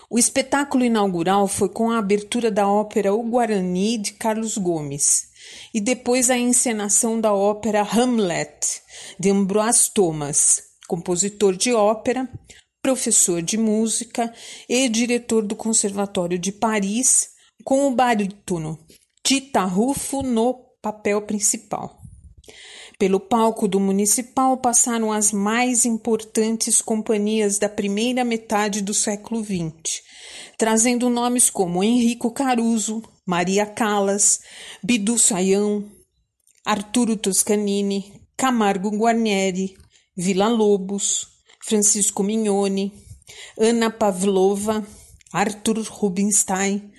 O 0.10 0.18
espetáculo 0.18 0.84
inaugural 0.84 1.48
foi 1.48 1.70
com 1.70 1.92
a 1.92 2.00
abertura 2.00 2.50
da 2.50 2.68
ópera 2.68 3.14
O 3.14 3.22
Guarani 3.22 3.98
de 3.98 4.14
Carlos 4.14 4.58
Gomes 4.58 5.30
e 5.74 5.80
depois 5.80 6.30
a 6.30 6.38
encenação 6.38 7.22
da 7.22 7.32
ópera 7.32 7.82
Hamlet 7.82 8.82
de 9.20 9.30
Ambroise 9.30 9.92
Thomas, 9.94 10.64
compositor 10.88 11.56
de 11.56 11.74
ópera, 11.74 12.28
professor 12.82 13.42
de 13.42 13.58
música 13.58 14.34
e 14.68 14.90
diretor 14.90 15.44
do 15.44 15.56
Conservatório 15.56 16.40
de 16.40 16.52
Paris, 16.52 17.30
com 17.64 17.88
o 17.88 17.92
barítono 17.92 18.80
Tita 19.24 19.64
Ruffo 19.64 20.24
no 20.24 20.56
papel 20.82 21.22
principal. 21.22 22.00
Pelo 23.00 23.18
palco 23.18 23.66
do 23.66 23.80
Municipal 23.80 24.58
passaram 24.58 25.10
as 25.10 25.32
mais 25.32 25.86
importantes 25.86 26.82
companhias 26.82 27.58
da 27.58 27.70
primeira 27.70 28.26
metade 28.26 28.82
do 28.82 28.94
século 28.94 29.42
XX, 29.42 30.02
trazendo 30.58 31.10
nomes 31.10 31.50
como 31.50 31.82
Enrico 31.82 32.30
Caruso, 32.30 33.02
Maria 33.26 33.66
Callas, 33.66 34.42
Bidu 34.84 35.18
Sayão, 35.18 35.90
Arturo 36.66 37.16
Toscanini, 37.16 38.22
Camargo 38.36 38.92
Guarnieri, 38.92 39.78
Vila 40.18 40.50
Lobos, 40.50 41.26
Francisco 41.64 42.22
Mignoni, 42.22 42.92
Ana 43.58 43.90
Pavlova, 43.90 44.86
Arthur 45.32 45.88
Rubinstein, 45.90 46.92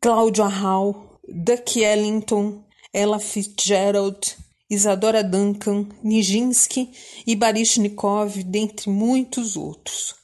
Cláudio 0.00 0.44
Arral, 0.44 1.18
Duck 1.28 1.82
Ellington, 1.82 2.62
Ella 2.92 3.18
Fitzgerald, 3.18 4.43
Isadora 4.74 5.22
Duncan, 5.22 5.86
Nijinsky 6.02 6.90
e 7.26 7.34
Baryshnikov, 7.34 8.42
dentre 8.44 8.90
muitos 8.90 9.56
outros. 9.56 10.14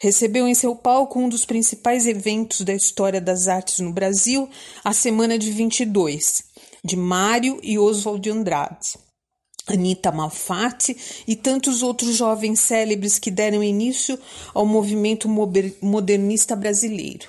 Recebeu 0.00 0.46
em 0.46 0.54
seu 0.54 0.76
palco 0.76 1.18
um 1.18 1.28
dos 1.28 1.44
principais 1.44 2.06
eventos 2.06 2.60
da 2.60 2.72
história 2.72 3.20
das 3.20 3.48
artes 3.48 3.80
no 3.80 3.92
Brasil, 3.92 4.48
a 4.84 4.92
Semana 4.92 5.36
de 5.36 5.50
22, 5.50 6.44
de 6.84 6.96
Mário 6.96 7.58
e 7.62 7.78
Oswald 7.78 8.20
de 8.20 8.30
Andrade. 8.30 8.96
Anita 9.66 10.10
Malfatti 10.10 10.96
e 11.26 11.36
tantos 11.36 11.82
outros 11.82 12.16
jovens 12.16 12.60
célebres 12.60 13.18
que 13.18 13.30
deram 13.30 13.62
início 13.62 14.18
ao 14.54 14.64
movimento 14.64 15.28
modernista 15.28 16.56
brasileiro. 16.56 17.28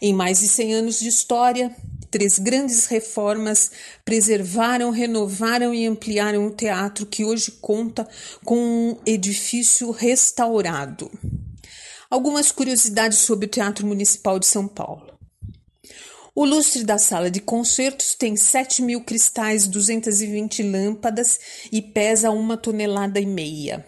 Em 0.00 0.12
mais 0.12 0.38
de 0.38 0.46
100 0.46 0.74
anos 0.74 1.00
de 1.00 1.08
história, 1.08 1.74
Três 2.10 2.38
grandes 2.38 2.86
reformas 2.86 3.70
preservaram, 4.04 4.90
renovaram 4.90 5.74
e 5.74 5.86
ampliaram 5.86 6.46
o 6.46 6.50
teatro 6.50 7.04
que 7.04 7.24
hoje 7.24 7.50
conta 7.60 8.08
com 8.44 8.56
um 8.56 8.96
edifício 9.04 9.90
restaurado. 9.90 11.10
Algumas 12.10 12.50
curiosidades 12.50 13.18
sobre 13.18 13.44
o 13.44 13.50
Teatro 13.50 13.86
Municipal 13.86 14.38
de 14.38 14.46
São 14.46 14.66
Paulo. 14.66 15.18
O 16.34 16.44
lustre 16.44 16.84
da 16.84 16.98
sala 16.98 17.30
de 17.30 17.40
concertos 17.40 18.14
tem 18.14 18.36
7 18.36 18.80
mil 18.80 19.02
cristais, 19.02 19.66
220 19.66 20.62
lâmpadas 20.62 21.38
e 21.72 21.82
pesa 21.82 22.30
uma 22.30 22.56
tonelada 22.56 23.20
e 23.20 23.26
meia. 23.26 23.84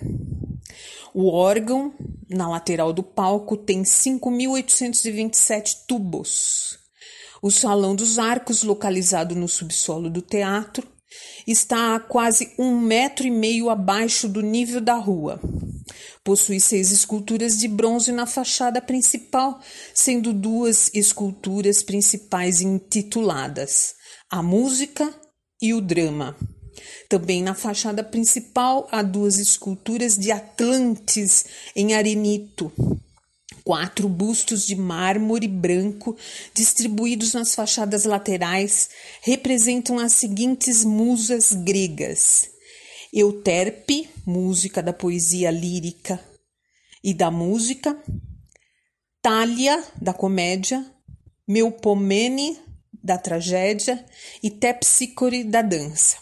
O 1.14 1.30
órgão, 1.30 1.94
na 2.28 2.48
lateral 2.48 2.92
do 2.92 3.04
palco, 3.04 3.56
tem 3.56 3.84
5.827 3.84 5.86
tubos. 5.86 6.79
O 7.42 7.50
Salão 7.50 7.94
dos 7.94 8.18
Arcos, 8.18 8.62
localizado 8.62 9.34
no 9.34 9.48
subsolo 9.48 10.10
do 10.10 10.20
teatro, 10.20 10.86
está 11.46 11.94
a 11.94 12.00
quase 12.00 12.52
um 12.58 12.78
metro 12.78 13.26
e 13.26 13.30
meio 13.30 13.70
abaixo 13.70 14.28
do 14.28 14.42
nível 14.42 14.80
da 14.80 14.94
rua. 14.94 15.40
Possui 16.22 16.60
seis 16.60 16.92
esculturas 16.92 17.58
de 17.58 17.66
bronze 17.66 18.12
na 18.12 18.26
fachada 18.26 18.80
principal, 18.80 19.58
sendo 19.94 20.34
duas 20.34 20.90
esculturas 20.94 21.82
principais 21.82 22.60
intituladas 22.60 23.94
A 24.30 24.42
Música 24.42 25.12
e 25.62 25.72
o 25.72 25.80
Drama. 25.80 26.36
Também 27.08 27.42
na 27.42 27.54
fachada 27.54 28.04
principal 28.04 28.86
há 28.92 29.02
duas 29.02 29.38
esculturas 29.38 30.16
de 30.16 30.30
Atlantes 30.30 31.44
em 31.74 31.94
arenito, 31.94 32.70
Quatro 33.70 34.08
bustos 34.08 34.66
de 34.66 34.74
mármore 34.74 35.46
branco 35.46 36.16
distribuídos 36.52 37.34
nas 37.34 37.54
fachadas 37.54 38.04
laterais 38.04 38.90
representam 39.22 39.96
as 39.96 40.14
seguintes 40.14 40.84
musas 40.84 41.52
gregas: 41.52 42.50
Euterpe, 43.12 44.10
música 44.26 44.82
da 44.82 44.92
poesia 44.92 45.52
lírica 45.52 46.20
e 47.00 47.14
da 47.14 47.30
música, 47.30 47.96
Thalia, 49.22 49.80
da 50.02 50.12
comédia, 50.12 50.84
Melpomene, 51.46 52.58
da 52.92 53.18
tragédia 53.18 54.04
e 54.42 54.50
Tepsicore, 54.50 55.44
da 55.44 55.62
dança. 55.62 56.16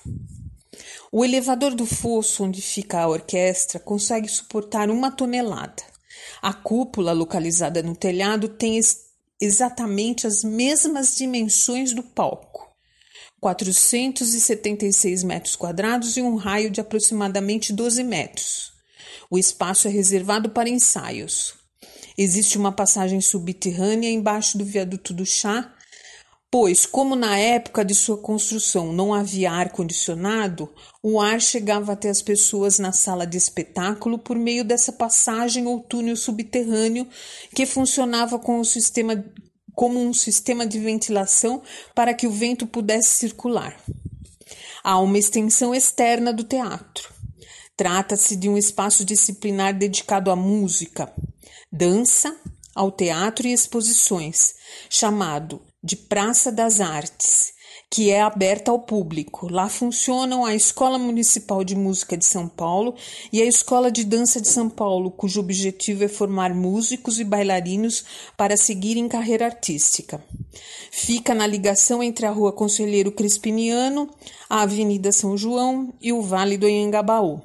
O 1.10 1.24
elevador 1.24 1.74
do 1.74 1.86
fosso 1.86 2.44
onde 2.44 2.60
fica 2.60 3.00
a 3.00 3.08
orquestra 3.08 3.80
consegue 3.80 4.28
suportar 4.28 4.90
uma 4.90 5.10
tonelada. 5.10 5.82
A 6.40 6.52
cúpula, 6.52 7.12
localizada 7.12 7.82
no 7.82 7.96
telhado, 7.96 8.48
tem 8.48 8.80
exatamente 9.40 10.26
as 10.26 10.44
mesmas 10.44 11.16
dimensões 11.16 11.92
do 11.92 12.02
palco. 12.02 12.68
476 13.40 15.22
metros 15.22 15.54
quadrados 15.54 16.16
e 16.16 16.22
um 16.22 16.36
raio 16.36 16.70
de 16.70 16.80
aproximadamente 16.80 17.72
12 17.72 18.02
metros. 18.02 18.72
O 19.30 19.38
espaço 19.38 19.86
é 19.86 19.90
reservado 19.90 20.50
para 20.50 20.68
ensaios. 20.68 21.54
Existe 22.16 22.58
uma 22.58 22.72
passagem 22.72 23.20
subterrânea 23.20 24.10
embaixo 24.10 24.58
do 24.58 24.64
viaduto 24.64 25.14
do 25.14 25.24
chá 25.24 25.72
pois, 26.50 26.86
como 26.86 27.14
na 27.14 27.38
época 27.38 27.84
de 27.84 27.94
sua 27.94 28.18
construção 28.18 28.92
não 28.92 29.12
havia 29.12 29.52
ar-condicionado, 29.52 30.72
o 31.02 31.20
ar 31.20 31.40
chegava 31.40 31.92
até 31.92 32.08
as 32.08 32.22
pessoas 32.22 32.78
na 32.78 32.92
sala 32.92 33.26
de 33.26 33.36
espetáculo 33.36 34.18
por 34.18 34.36
meio 34.36 34.64
dessa 34.64 34.92
passagem 34.92 35.66
ou 35.66 35.80
túnel 35.80 36.16
subterrâneo 36.16 37.06
que 37.54 37.66
funcionava 37.66 38.38
com 38.38 38.60
o 38.60 38.64
sistema, 38.64 39.22
como 39.74 40.00
um 40.00 40.14
sistema 40.14 40.66
de 40.66 40.78
ventilação 40.78 41.62
para 41.94 42.14
que 42.14 42.26
o 42.26 42.32
vento 42.32 42.66
pudesse 42.66 43.10
circular. 43.10 43.78
Há 44.82 44.98
uma 45.00 45.18
extensão 45.18 45.74
externa 45.74 46.32
do 46.32 46.44
teatro. 46.44 47.12
Trata-se 47.76 48.34
de 48.34 48.48
um 48.48 48.56
espaço 48.56 49.04
disciplinar 49.04 49.76
dedicado 49.76 50.30
à 50.30 50.36
música. 50.36 51.12
dança, 51.70 52.34
ao 52.74 52.90
teatro 52.90 53.46
e 53.46 53.52
exposições, 53.52 54.54
chamado 54.88 55.67
de 55.88 55.96
Praça 55.96 56.52
das 56.52 56.82
Artes, 56.82 57.54
que 57.90 58.10
é 58.10 58.20
aberta 58.20 58.70
ao 58.70 58.78
público. 58.78 59.50
Lá 59.50 59.70
funcionam 59.70 60.44
a 60.44 60.54
Escola 60.54 60.98
Municipal 60.98 61.64
de 61.64 61.74
Música 61.74 62.14
de 62.14 62.26
São 62.26 62.46
Paulo 62.46 62.94
e 63.32 63.40
a 63.40 63.46
Escola 63.46 63.90
de 63.90 64.04
Dança 64.04 64.38
de 64.38 64.48
São 64.48 64.68
Paulo, 64.68 65.10
cujo 65.10 65.40
objetivo 65.40 66.04
é 66.04 66.08
formar 66.08 66.52
músicos 66.52 67.18
e 67.18 67.24
bailarinos 67.24 68.04
para 68.36 68.54
seguirem 68.54 69.08
carreira 69.08 69.46
artística. 69.46 70.22
Fica 70.90 71.34
na 71.34 71.46
ligação 71.46 72.02
entre 72.02 72.26
a 72.26 72.30
Rua 72.30 72.52
Conselheiro 72.52 73.10
Crispiniano, 73.10 74.10
a 74.46 74.60
Avenida 74.60 75.10
São 75.10 75.38
João 75.38 75.94
e 76.02 76.12
o 76.12 76.20
Vale 76.20 76.58
do 76.58 76.66
Anhangabaú. 76.66 77.40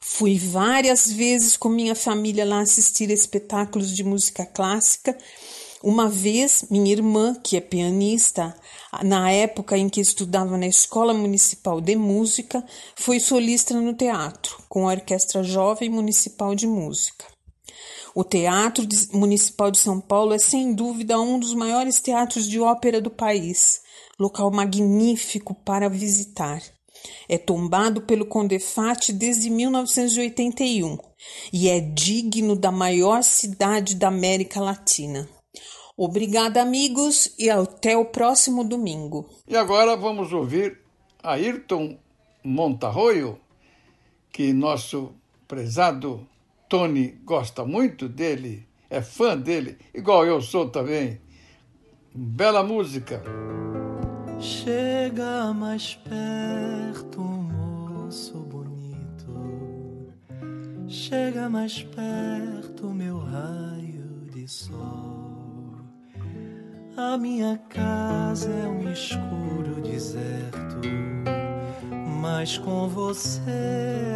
Fui 0.00 0.38
várias 0.38 1.10
vezes 1.10 1.54
com 1.56 1.68
minha 1.68 1.94
família 1.94 2.46
lá 2.46 2.60
assistir 2.60 3.10
espetáculos 3.10 3.94
de 3.94 4.04
música 4.04 4.46
clássica. 4.46 5.18
Uma 5.86 6.08
vez, 6.08 6.64
minha 6.70 6.90
irmã, 6.90 7.34
que 7.34 7.58
é 7.58 7.60
pianista, 7.60 8.56
na 9.02 9.30
época 9.30 9.76
em 9.76 9.86
que 9.86 10.00
estudava 10.00 10.56
na 10.56 10.66
Escola 10.66 11.12
Municipal 11.12 11.78
de 11.78 11.94
Música, 11.94 12.64
foi 12.96 13.20
solista 13.20 13.78
no 13.78 13.92
teatro, 13.92 14.56
com 14.66 14.88
a 14.88 14.92
Orquestra 14.92 15.42
Jovem 15.42 15.90
Municipal 15.90 16.54
de 16.54 16.66
Música. 16.66 17.26
O 18.14 18.24
Teatro 18.24 18.88
Municipal 19.12 19.70
de 19.70 19.76
São 19.76 20.00
Paulo 20.00 20.32
é 20.32 20.38
sem 20.38 20.72
dúvida 20.72 21.20
um 21.20 21.38
dos 21.38 21.52
maiores 21.52 22.00
teatros 22.00 22.48
de 22.48 22.58
ópera 22.58 22.98
do 22.98 23.10
país, 23.10 23.82
local 24.18 24.50
magnífico 24.50 25.54
para 25.54 25.90
visitar. 25.90 26.62
É 27.28 27.36
tombado 27.36 28.00
pelo 28.00 28.24
Condefat 28.24 29.12
desde 29.12 29.50
1981 29.50 30.96
e 31.52 31.68
é 31.68 31.78
digno 31.78 32.56
da 32.56 32.72
maior 32.72 33.22
cidade 33.22 33.96
da 33.96 34.08
América 34.08 34.60
Latina. 34.60 35.28
Obrigada, 35.96 36.60
amigos, 36.60 37.32
e 37.38 37.48
até 37.48 37.96
o 37.96 38.04
próximo 38.04 38.64
domingo. 38.64 39.28
E 39.46 39.56
agora 39.56 39.96
vamos 39.96 40.32
ouvir 40.32 40.80
Ayrton 41.22 41.96
Montarroio, 42.42 43.38
que 44.32 44.52
nosso 44.52 45.12
prezado 45.46 46.26
Tony 46.68 47.20
gosta 47.24 47.64
muito 47.64 48.08
dele, 48.08 48.66
é 48.90 49.00
fã 49.00 49.38
dele, 49.38 49.78
igual 49.94 50.26
eu 50.26 50.42
sou 50.42 50.68
também. 50.68 51.20
Bela 52.12 52.64
música. 52.64 53.22
Chega 54.40 55.52
mais 55.54 55.94
perto, 55.94 57.20
moço 57.20 58.38
bonito. 58.38 59.32
Chega 60.88 61.48
mais 61.48 61.84
perto, 61.84 62.88
meu 62.88 63.18
raio 63.18 64.28
de 64.32 64.48
sol. 64.48 65.13
A 66.96 67.18
minha 67.18 67.58
casa 67.68 68.48
é 68.48 68.68
um 68.68 68.88
escuro 68.92 69.82
deserto, 69.82 70.80
mas 72.20 72.56
com 72.56 72.88
você 72.88 73.40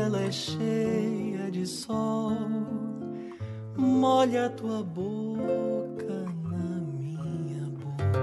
ela 0.05 0.21
é 0.21 0.31
cheia 0.31 1.51
de 1.51 1.67
sol. 1.67 2.37
Molha 3.77 4.47
a 4.47 4.51
tua 4.51 4.85
boca 4.85 6.25
na 6.53 6.81
minha 6.97 7.67
boca. 7.67 8.15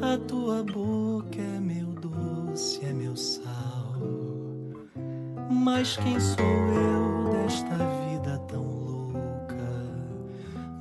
A 0.00 0.16
tua 0.26 0.64
boca 0.64 1.38
é 1.38 1.60
meu 1.60 1.88
doce, 1.88 2.82
é 2.82 2.94
meu 2.94 3.14
sal. 3.14 4.00
Mas 5.50 5.98
quem 5.98 6.18
sou 6.18 6.44
eu 6.44 7.30
desta 7.30 7.76
vida 7.76 8.09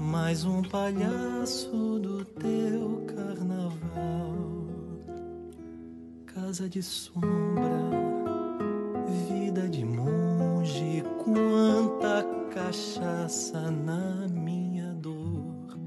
mais 0.10 0.43
um 0.43 0.63
palhaço 0.63 2.00
do 2.00 2.26
teu 2.26 3.06
carnaval, 3.15 4.34
casa 6.26 6.67
de 6.67 6.82
sombra, 6.82 7.91
vida 9.28 9.69
de 9.69 9.86
monge, 9.86 11.04
quanta 11.24 12.26
cachaça 12.52 13.69
na 13.69 14.28
minha 14.30 14.95
dor. 14.95 15.78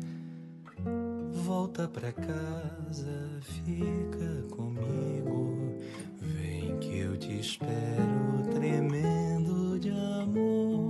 Volta 1.33 1.89
pra 1.89 2.13
casa, 2.13 3.41
fica 3.41 4.47
comigo, 4.55 5.75
vem 6.21 6.79
que 6.79 6.99
eu 6.99 7.17
te 7.17 7.41
espero 7.41 8.47
tremendo 8.53 9.81
de 9.81 9.91
amor. 9.91 10.82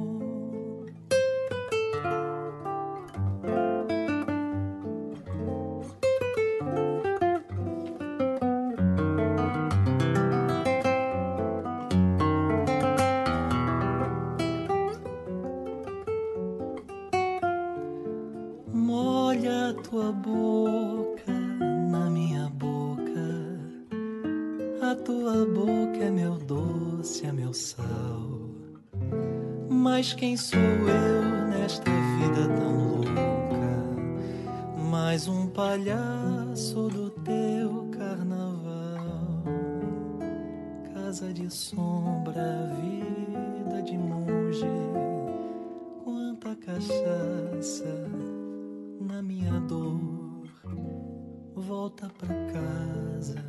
Mas 30.03 30.15
quem 30.15 30.37
sou 30.37 30.59
eu 30.59 31.49
nesta 31.49 31.89
vida 31.91 32.49
tão 32.57 32.97
louca? 32.97 34.91
Mais 34.91 35.29
um 35.29 35.47
palhaço 35.47 36.89
do 36.89 37.09
teu 37.11 37.89
carnaval. 37.97 39.45
Casa 40.93 41.33
de 41.33 41.49
sombra, 41.49 42.69
vida 42.81 43.81
de 43.83 43.97
monge. 43.97 44.67
Quanta 46.03 46.57
cachaça 46.57 47.85
na 47.85 48.32
minha 49.43 49.61
dor. 49.61 50.01
Volta 51.55 52.09
pra 52.19 52.35
casa, 52.53 53.45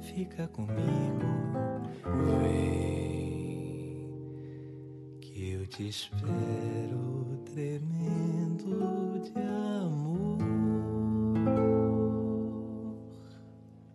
fica 0.00 0.48
comigo. 0.48 1.22
Vem 2.40 2.72
te 5.68 5.88
espero 5.88 7.40
tremendo 7.46 9.20
de 9.22 9.32
amor. 9.40 10.38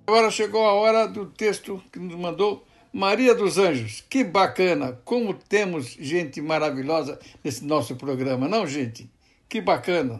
Agora 0.07 0.31
chegou 0.31 0.65
a 0.65 0.73
hora 0.73 1.07
do 1.07 1.27
texto 1.27 1.79
que 1.91 1.99
nos 1.99 2.15
mandou 2.15 2.65
Maria 2.91 3.35
dos 3.35 3.59
Anjos. 3.59 4.03
Que 4.09 4.23
bacana! 4.23 4.99
Como 5.05 5.35
temos 5.35 5.89
gente 5.99 6.41
maravilhosa 6.41 7.19
nesse 7.43 7.63
nosso 7.63 7.95
programa, 7.95 8.47
não, 8.47 8.65
gente? 8.65 9.07
Que 9.47 9.61
bacana! 9.61 10.19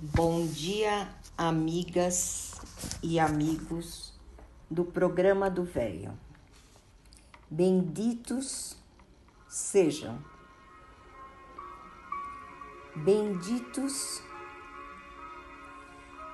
Bom 0.00 0.46
dia, 0.46 1.12
amigas 1.36 2.52
e 3.02 3.18
amigos 3.18 4.16
do 4.70 4.84
programa 4.84 5.50
do 5.50 5.64
Velho. 5.64 6.16
Benditos 7.50 8.76
sejam 9.48 10.24
Benditos 12.94 14.22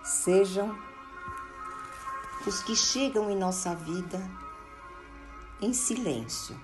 sejam 0.03 0.79
os 2.47 2.63
que 2.65 2.77
chegam 2.77 3.31
em 3.31 3.37
nossa 3.39 3.75
vida 3.75 4.21
em 5.63 5.73
silêncio, 5.73 6.55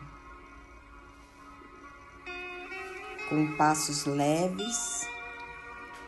com 3.30 3.57
passos 3.57 4.05
leves 4.05 5.09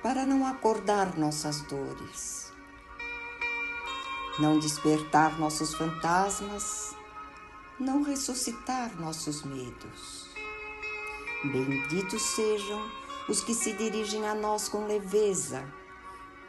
para 0.03 0.27
não 0.27 0.45
acordar 0.45 1.17
nossas 1.17 1.61
dores, 1.63 2.53
não 4.39 4.59
despertar 4.59 5.39
nossos 5.39 5.75
fantasmas, 5.75 6.97
não 7.79 8.03
ressuscitar 8.03 8.91
nossos 9.01 9.45
medos. 9.45 10.29
Benditos 11.45 12.23
sejam 12.23 12.91
os 13.29 13.41
que 13.41 13.55
se 13.55 13.73
dirigem 13.75 14.27
a 14.27 14.35
nós 14.35 14.69
com 14.69 14.87
leveza, 14.87 15.65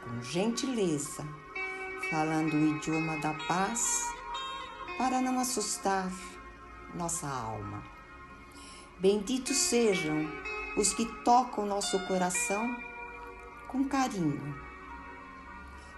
com 0.02 0.20
gentileza, 0.22 1.24
falando 2.10 2.54
o 2.54 2.76
idioma 2.76 3.16
da 3.18 3.34
paz, 3.46 4.02
para 4.98 5.20
não 5.20 5.38
assustar 5.38 6.10
nossa 6.94 7.28
alma. 7.28 7.82
Benditos 8.98 9.56
sejam 9.56 10.28
os 10.76 10.92
que 10.92 11.04
tocam 11.22 11.66
nosso 11.66 11.98
coração 12.06 12.76
com 13.74 13.82
carinho, 13.82 14.54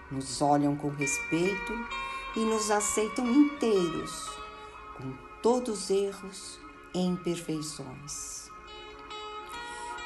nos 0.09 0.41
olham 0.41 0.75
com 0.75 0.89
respeito 0.89 1.73
e 2.35 2.39
nos 2.39 2.71
aceitam 2.71 3.31
inteiros, 3.31 4.27
com 4.95 5.13
todos 5.43 5.83
os 5.83 5.89
erros 5.91 6.59
e 6.95 6.99
imperfeições. 6.99 8.49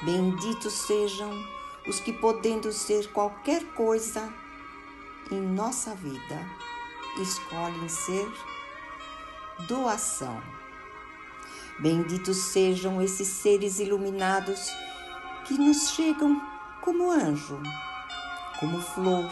Benditos 0.02 0.74
sejam 0.74 1.32
os 1.88 2.02
que, 2.02 2.12
podendo 2.12 2.74
ser 2.74 3.10
qualquer 3.14 3.64
coisa 3.68 4.28
em 5.32 5.40
nossa 5.40 5.96
vida, 5.96 6.46
escolhem 7.22 7.88
ser 7.88 8.30
doação. 9.66 10.44
Benditos 11.80 12.36
sejam 12.36 13.02
esses 13.02 13.30
seres 13.30 13.80
iluminados 13.80 14.70
que 15.48 15.54
nos 15.54 15.92
chegam 15.92 16.51
como 16.82 17.12
anjo, 17.12 17.62
como 18.60 18.82
flor 18.82 19.30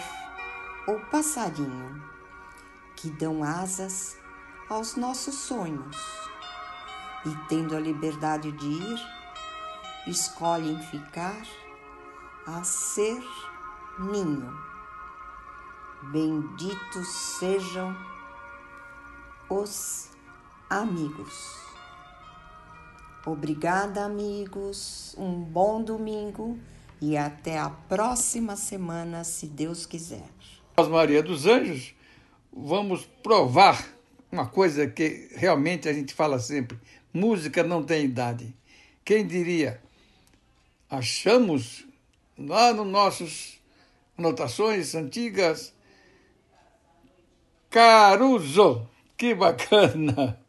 ou 0.88 1.00
passarinho, 1.12 2.02
que 2.95 3.10
dão 3.10 3.43
asas 3.43 4.18
aos 4.70 4.95
nossos 4.95 5.36
sonhos 5.36 5.97
e, 7.26 7.36
tendo 7.47 7.76
a 7.76 7.80
liberdade 7.80 8.52
de 8.52 8.68
ir, 8.68 9.00
escolhem 10.08 10.80
ficar 10.84 11.41
a 12.45 12.64
ser 12.64 13.22
ninho. 14.00 14.56
Benditos 16.12 17.08
sejam 17.39 17.95
os 19.50 20.10
amigos. 20.70 21.58
Obrigada, 23.26 24.06
amigos. 24.06 25.14
Um 25.18 25.43
bom 25.43 25.84
domingo 25.84 26.58
e 27.02 27.18
até 27.18 27.58
a 27.58 27.70
próxima 27.70 28.56
semana, 28.56 29.24
se 29.24 29.47
Deus 29.47 29.86
quiser. 29.86 30.28
Maria 30.89 31.22
dos 31.22 31.45
Anjos, 31.45 31.93
vamos 32.54 33.06
provar 33.22 33.86
uma 34.32 34.47
coisa 34.47 34.88
que 34.88 35.30
realmente 35.36 35.89
a 35.89 35.93
gente 35.93 36.14
fala 36.14 36.39
sempre: 36.39 36.80
música 37.14 37.64
não 37.64 37.84
tem 37.84 38.06
idade. 38.06 38.56
Quem 39.04 39.26
diria? 39.28 39.82
Achamos 40.89 41.86
lá 42.38 42.74
nos 42.74 42.88
nossos 42.88 43.60
anotações 44.18 44.95
antigas 44.95 45.74
Caruso. 47.70 48.88
Que 49.16 49.36
bacana! 49.36 50.39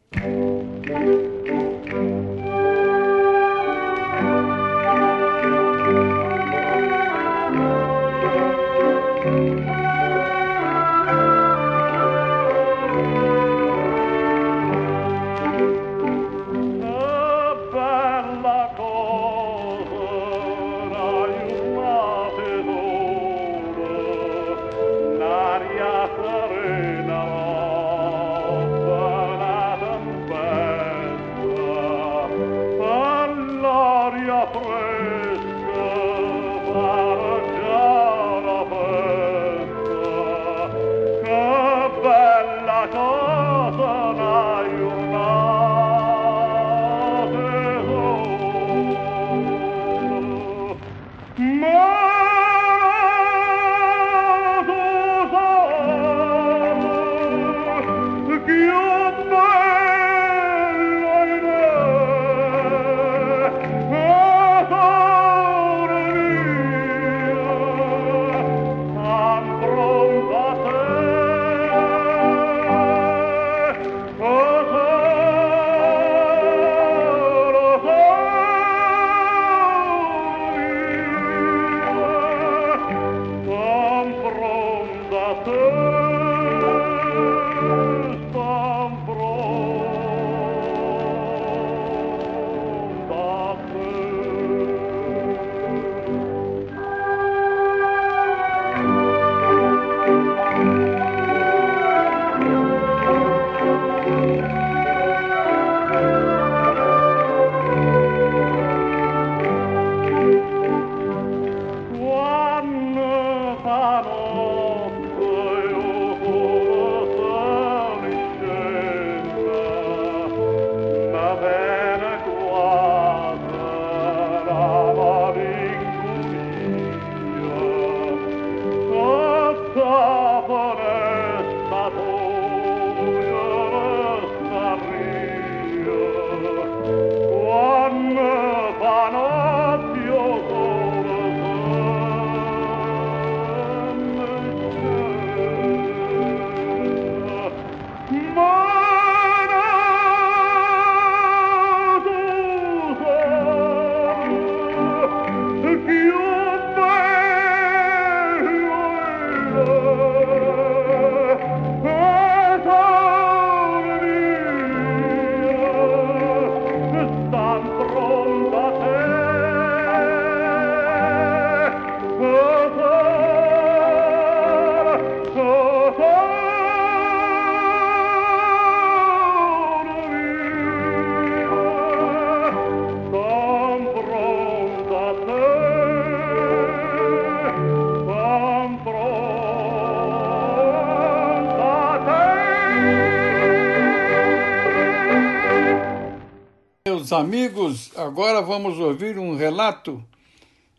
Amigos, 197.11 197.91
agora 197.95 198.41
vamos 198.41 198.77
ouvir 198.79 199.17
um 199.17 199.35
relato 199.35 200.03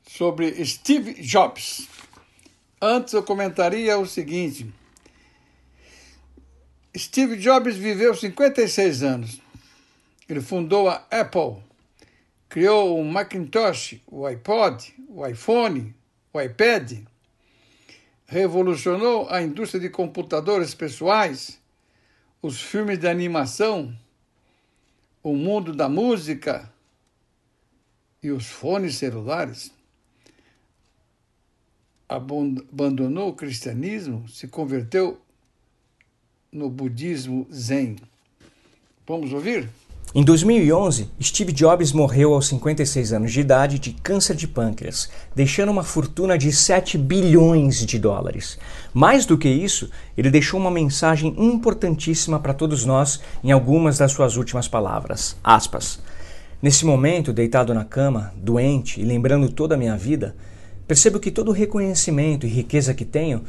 sobre 0.09 0.65
Steve 0.65 1.15
Jobs. 1.15 1.89
Antes 2.81 3.15
eu 3.15 3.23
comentaria 3.23 3.99
o 3.99 4.07
seguinte: 4.07 4.73
Steve 6.97 7.37
Jobs 7.37 7.77
viveu 7.77 8.15
56 8.15 9.03
anos. 9.03 9.41
Ele 10.29 10.41
fundou 10.41 10.89
a 10.89 11.05
Apple, 11.11 11.57
criou 12.49 12.99
o 12.99 13.05
Macintosh, 13.05 14.01
o 14.07 14.27
iPod, 14.27 14.95
o 15.09 15.27
iPhone, 15.27 15.95
o 16.33 16.41
iPad, 16.41 16.99
revolucionou 18.27 19.29
a 19.29 19.43
indústria 19.43 19.81
de 19.81 19.91
computadores 19.91 20.75
pessoais, 20.75 21.61
os 22.41 22.61
filmes 22.61 22.99
de 22.99 23.07
animação, 23.07 23.95
o 25.23 25.35
mundo 25.35 25.73
da 25.73 25.89
música, 25.89 26.73
e 28.23 28.31
os 28.31 28.47
fones 28.47 28.97
celulares, 28.97 29.73
abandonou 32.09 33.31
o 33.31 33.35
cristianismo, 33.35 34.29
se 34.29 34.47
converteu 34.47 35.21
no 36.53 36.69
budismo 36.69 37.47
zen. 37.51 37.97
Vamos 39.07 39.33
ouvir? 39.33 39.69
Em 40.15 40.23
2011, 40.23 41.09
Steve 41.23 41.53
Jobs 41.53 41.91
morreu 41.91 42.35
aos 42.35 42.47
56 42.49 43.15
anos 43.15 43.33
de 43.33 43.41
idade 43.41 43.79
de 43.79 43.93
câncer 43.93 44.37
de 44.37 44.47
pâncreas, 44.47 45.09
deixando 45.35 45.73
uma 45.73 45.83
fortuna 45.83 46.37
de 46.37 46.53
7 46.53 46.99
bilhões 46.99 47.87
de 47.87 47.99
dólares. 47.99 48.59
Mais 48.93 49.25
do 49.25 49.39
que 49.39 49.49
isso, 49.49 49.89
ele 50.15 50.31
deixou 50.31 50.61
uma 50.61 50.71
mensagem 50.71 51.35
importantíssima 51.39 52.39
para 52.39 52.53
todos 52.53 52.85
nós 52.85 53.23
em 53.43 53.53
algumas 53.53 53.97
das 53.97 54.13
suas 54.13 54.37
últimas 54.37 54.69
palavras. 54.69 55.35
Aspas. 55.43 55.99
Nesse 56.61 56.85
momento, 56.85 57.33
deitado 57.33 57.73
na 57.73 57.83
cama, 57.83 58.35
doente 58.37 59.01
e 59.01 59.05
lembrando 59.05 59.49
toda 59.49 59.77
a 59.77 59.79
minha 59.79 59.97
vida, 59.97 60.37
percebo 60.87 61.19
que 61.19 61.31
todo 61.31 61.49
o 61.49 61.55
reconhecimento 61.55 62.47
e 62.47 62.51
riqueza 62.51 62.93
que 62.93 63.07
tenho 63.07 63.45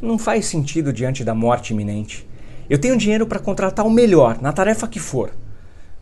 não 0.00 0.16
faz 0.16 0.46
sentido 0.46 0.92
diante 0.92 1.24
da 1.24 1.34
morte 1.34 1.72
iminente. 1.72 2.24
Eu 2.70 2.78
tenho 2.78 2.96
dinheiro 2.96 3.26
para 3.26 3.40
contratar 3.40 3.84
o 3.84 3.90
melhor, 3.90 4.40
na 4.40 4.52
tarefa 4.52 4.86
que 4.86 5.00
for 5.00 5.32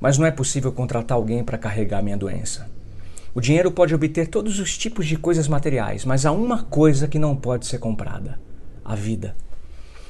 mas 0.03 0.19
não 0.19 0.27
é 0.27 0.33
possível 0.33 0.73
contratar 0.73 1.17
alguém 1.17 1.45
para 1.45 1.57
carregar 1.57 2.03
minha 2.03 2.17
doença. 2.17 2.69
O 3.33 3.41
dinheiro 3.41 3.71
pode 3.71 3.95
obter 3.95 4.27
todos 4.27 4.59
os 4.59 4.77
tipos 4.77 5.07
de 5.07 5.17
coisas 5.17 5.47
materiais, 5.47 6.05
mas 6.05 6.27
há 6.27 6.33
uma 6.33 6.65
coisa 6.65 7.07
que 7.07 7.21
não 7.21 7.37
pode 7.37 7.67
ser 7.67 7.79
comprada: 7.79 8.41
a 8.85 8.97
vida. 8.97 9.37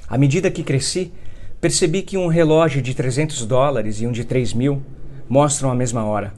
À 0.08 0.16
medida 0.16 0.50
que 0.50 0.62
cresci, 0.62 1.12
percebi 1.60 2.00
que 2.00 2.16
um 2.16 2.26
relógio 2.26 2.80
de 2.80 2.94
300 2.94 3.44
dólares 3.44 4.00
e 4.00 4.06
um 4.06 4.12
de 4.12 4.24
3 4.24 4.54
mil 4.54 4.82
mostram 5.28 5.70
a 5.70 5.74
mesma 5.74 6.06
hora. 6.06 6.32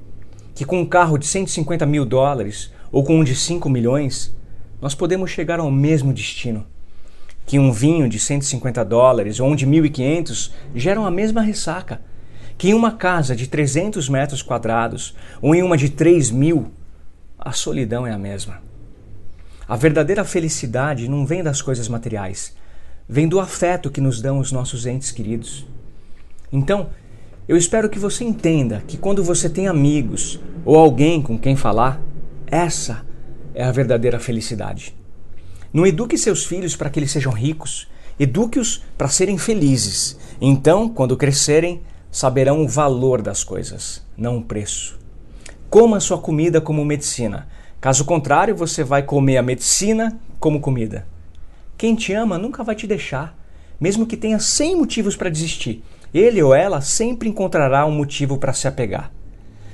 Que 0.52 0.64
com 0.64 0.80
um 0.80 0.86
carro 0.86 1.16
de 1.16 1.24
150 1.24 1.86
mil 1.86 2.04
dólares 2.04 2.72
ou 2.90 3.04
com 3.04 3.20
um 3.20 3.24
de 3.24 3.36
5 3.36 3.70
milhões, 3.70 4.36
nós 4.82 4.96
podemos 4.96 5.30
chegar 5.30 5.60
ao 5.60 5.70
mesmo 5.70 6.12
destino. 6.12 6.66
Que 7.46 7.60
um 7.60 7.70
vinho 7.70 8.08
de 8.08 8.18
150 8.18 8.84
dólares 8.84 9.38
ou 9.38 9.48
um 9.48 9.54
de 9.54 9.64
1.500 9.64 10.50
geram 10.74 11.06
a 11.06 11.10
mesma 11.10 11.40
ressaca 11.40 12.00
que 12.56 12.68
em 12.68 12.74
uma 12.74 12.92
casa 12.92 13.34
de 13.34 13.46
300 13.46 14.08
metros 14.08 14.42
quadrados 14.42 15.14
ou 15.40 15.54
em 15.54 15.62
uma 15.62 15.76
de 15.76 15.88
3 15.88 16.30
mil, 16.30 16.70
a 17.38 17.52
solidão 17.52 18.06
é 18.06 18.12
a 18.12 18.18
mesma. 18.18 18.62
A 19.66 19.76
verdadeira 19.76 20.24
felicidade 20.24 21.08
não 21.08 21.26
vem 21.26 21.42
das 21.42 21.62
coisas 21.62 21.88
materiais, 21.88 22.54
vem 23.08 23.26
do 23.26 23.40
afeto 23.40 23.90
que 23.90 24.00
nos 24.00 24.20
dão 24.20 24.38
os 24.38 24.52
nossos 24.52 24.86
entes 24.86 25.10
queridos. 25.10 25.66
Então, 26.52 26.90
eu 27.48 27.56
espero 27.56 27.88
que 27.90 27.98
você 27.98 28.24
entenda 28.24 28.82
que 28.86 28.96
quando 28.96 29.22
você 29.22 29.48
tem 29.48 29.68
amigos 29.68 30.40
ou 30.64 30.76
alguém 30.76 31.20
com 31.20 31.38
quem 31.38 31.56
falar, 31.56 32.00
essa 32.46 33.04
é 33.54 33.64
a 33.64 33.72
verdadeira 33.72 34.18
felicidade. 34.18 34.94
Não 35.72 35.86
eduque 35.86 36.16
seus 36.16 36.44
filhos 36.44 36.76
para 36.76 36.88
que 36.88 36.98
eles 36.98 37.10
sejam 37.10 37.32
ricos, 37.32 37.88
eduque-os 38.18 38.82
para 38.96 39.08
serem 39.08 39.36
felizes. 39.36 40.16
Então, 40.40 40.88
quando 40.88 41.16
crescerem, 41.16 41.82
saberão 42.14 42.62
o 42.62 42.68
valor 42.68 43.20
das 43.20 43.42
coisas, 43.42 44.00
não 44.16 44.38
o 44.38 44.44
preço. 44.44 44.96
Coma 45.68 45.98
sua 45.98 46.16
comida 46.16 46.60
como 46.60 46.84
medicina. 46.84 47.48
Caso 47.80 48.04
contrário, 48.04 48.54
você 48.54 48.84
vai 48.84 49.02
comer 49.02 49.36
a 49.36 49.42
medicina 49.42 50.16
como 50.38 50.60
comida. 50.60 51.08
Quem 51.76 51.96
te 51.96 52.12
ama 52.12 52.38
nunca 52.38 52.62
vai 52.62 52.76
te 52.76 52.86
deixar, 52.86 53.36
mesmo 53.80 54.06
que 54.06 54.16
tenha 54.16 54.38
100 54.38 54.76
motivos 54.76 55.16
para 55.16 55.28
desistir. 55.28 55.82
Ele 56.14 56.40
ou 56.40 56.54
ela 56.54 56.80
sempre 56.80 57.28
encontrará 57.28 57.84
um 57.84 57.90
motivo 57.90 58.38
para 58.38 58.52
se 58.52 58.68
apegar. 58.68 59.10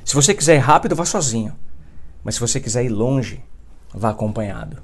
Se 0.03 0.15
você 0.15 0.33
quiser 0.33 0.57
ir 0.57 0.61
rápido, 0.61 0.97
vá 0.97 1.05
sozinho. 1.05 1.55
Mas 2.25 2.37
se 2.37 2.41
você 2.41 2.59
quiser 2.59 2.87
ir 2.87 2.89
longe, 2.89 3.45
vá 3.93 4.11
acompanhado. 4.11 4.79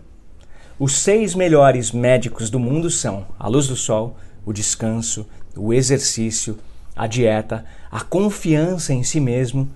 Os 0.78 0.98
seis 0.98 1.34
melhores 1.34 1.90
médicos 1.90 2.50
do 2.50 2.58
mundo 2.58 2.90
são 2.90 3.26
a 3.38 3.48
luz 3.48 3.66
do 3.66 3.76
sol, 3.76 4.18
o 4.44 4.52
descanso, 4.52 5.26
o 5.56 5.72
exercício, 5.72 6.58
a 6.96 7.06
dieta, 7.06 7.64
a 7.90 8.00
confiança 8.00 8.94
em 8.94 9.02
si 9.02 9.20
mesmo, 9.20 9.70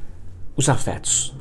os 0.57 0.68
afetos. 0.71 1.35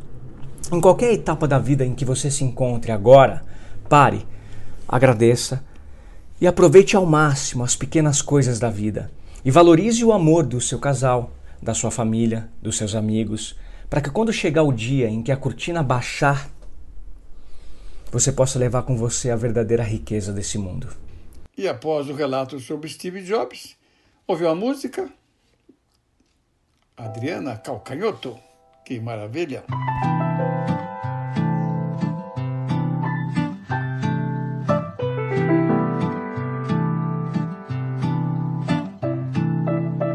Em 0.71 0.81
qualquer 0.81 1.13
etapa 1.13 1.47
da 1.47 1.57
vida 1.57 1.85
em 1.85 1.95
que 1.95 2.03
você 2.03 2.29
se 2.29 2.43
encontre 2.43 2.91
agora, 2.91 3.43
pare, 3.87 4.27
agradeça 4.87 5.63
e 6.41 6.45
aproveite 6.45 6.95
ao 6.95 7.05
máximo 7.05 7.63
as 7.63 7.75
pequenas 7.75 8.21
coisas 8.21 8.59
da 8.59 8.69
vida 8.69 9.09
e 9.43 9.49
valorize 9.49 10.03
o 10.03 10.11
amor 10.11 10.43
do 10.43 10.59
seu 10.59 10.77
casal, 10.77 11.31
da 11.61 11.73
sua 11.73 11.89
família, 11.89 12.49
dos 12.61 12.77
seus 12.77 12.93
amigos, 12.93 13.55
para 13.89 14.01
que 14.01 14.11
quando 14.11 14.33
chegar 14.33 14.63
o 14.63 14.73
dia 14.73 15.09
em 15.09 15.23
que 15.23 15.31
a 15.31 15.37
cortina 15.37 15.81
baixar, 15.81 16.49
você 18.11 18.31
possa 18.31 18.59
levar 18.59 18.83
com 18.83 18.97
você 18.97 19.31
a 19.31 19.35
verdadeira 19.35 19.83
riqueza 19.83 20.33
desse 20.33 20.57
mundo. 20.57 20.87
E 21.57 21.67
após 21.67 22.09
o 22.09 22.13
relato 22.13 22.59
sobre 22.59 22.89
Steve 22.89 23.21
Jobs, 23.23 23.75
ouviu 24.27 24.49
a 24.49 24.55
música 24.55 25.09
Adriana 26.99 27.57
Calcanhoto. 27.57 28.37
Que 28.83 28.99
maravilha! 28.99 29.63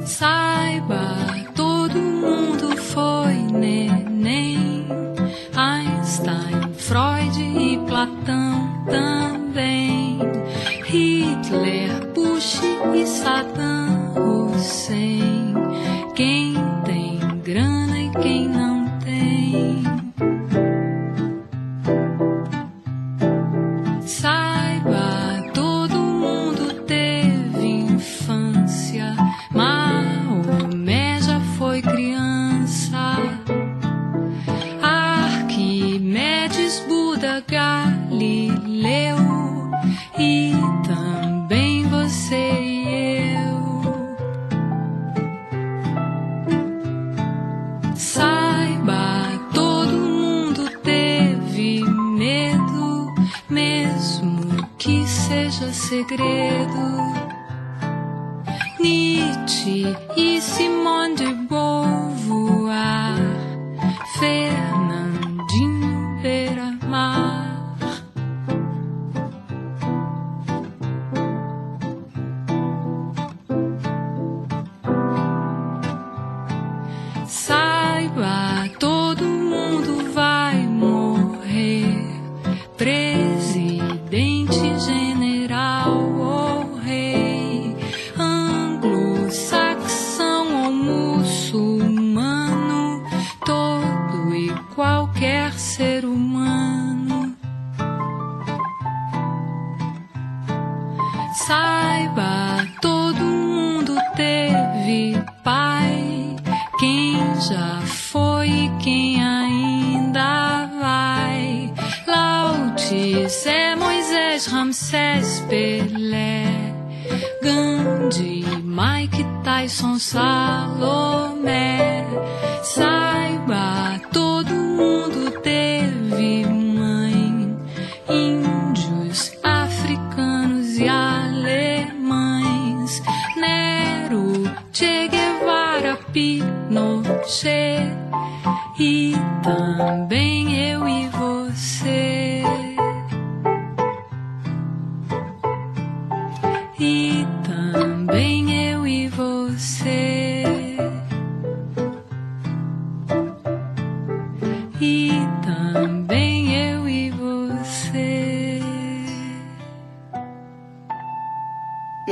Saiba, 0.05 1.17
todo 1.55 1.99
mundo 1.99 2.77
foi 2.77 3.35
neném. 3.53 4.87
Einstein, 5.57 6.73
Freud 6.75 7.41
e 7.41 7.79
Platão 7.87 8.85
também. 8.87 10.19
Hitler, 10.85 12.13
Bush 12.13 12.61
e 12.95 13.07
Saddam 13.07 14.15
Hussein. 14.17 15.34
Quem 18.23 18.44
grana 18.44 18.44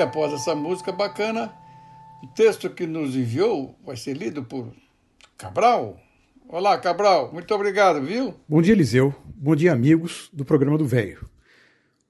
após 0.03 0.33
essa 0.33 0.55
música 0.55 0.91
bacana, 0.91 1.53
o 2.23 2.27
texto 2.27 2.69
que 2.69 2.87
nos 2.87 3.15
enviou 3.15 3.79
vai 3.85 3.97
ser 3.97 4.15
lido 4.17 4.45
por 4.45 4.73
Cabral. 5.39 5.99
Olá, 6.49 6.77
Cabral, 6.77 7.33
muito 7.33 7.55
obrigado, 7.55 8.03
viu? 8.03 8.35
Bom 8.49 8.61
dia, 8.61 8.73
Eliseu. 8.73 9.15
Bom 9.25 9.55
dia, 9.57 9.73
amigos 9.73 10.29
do 10.33 10.45
programa 10.45 10.77
do 10.77 10.85
Velho. 10.85 11.29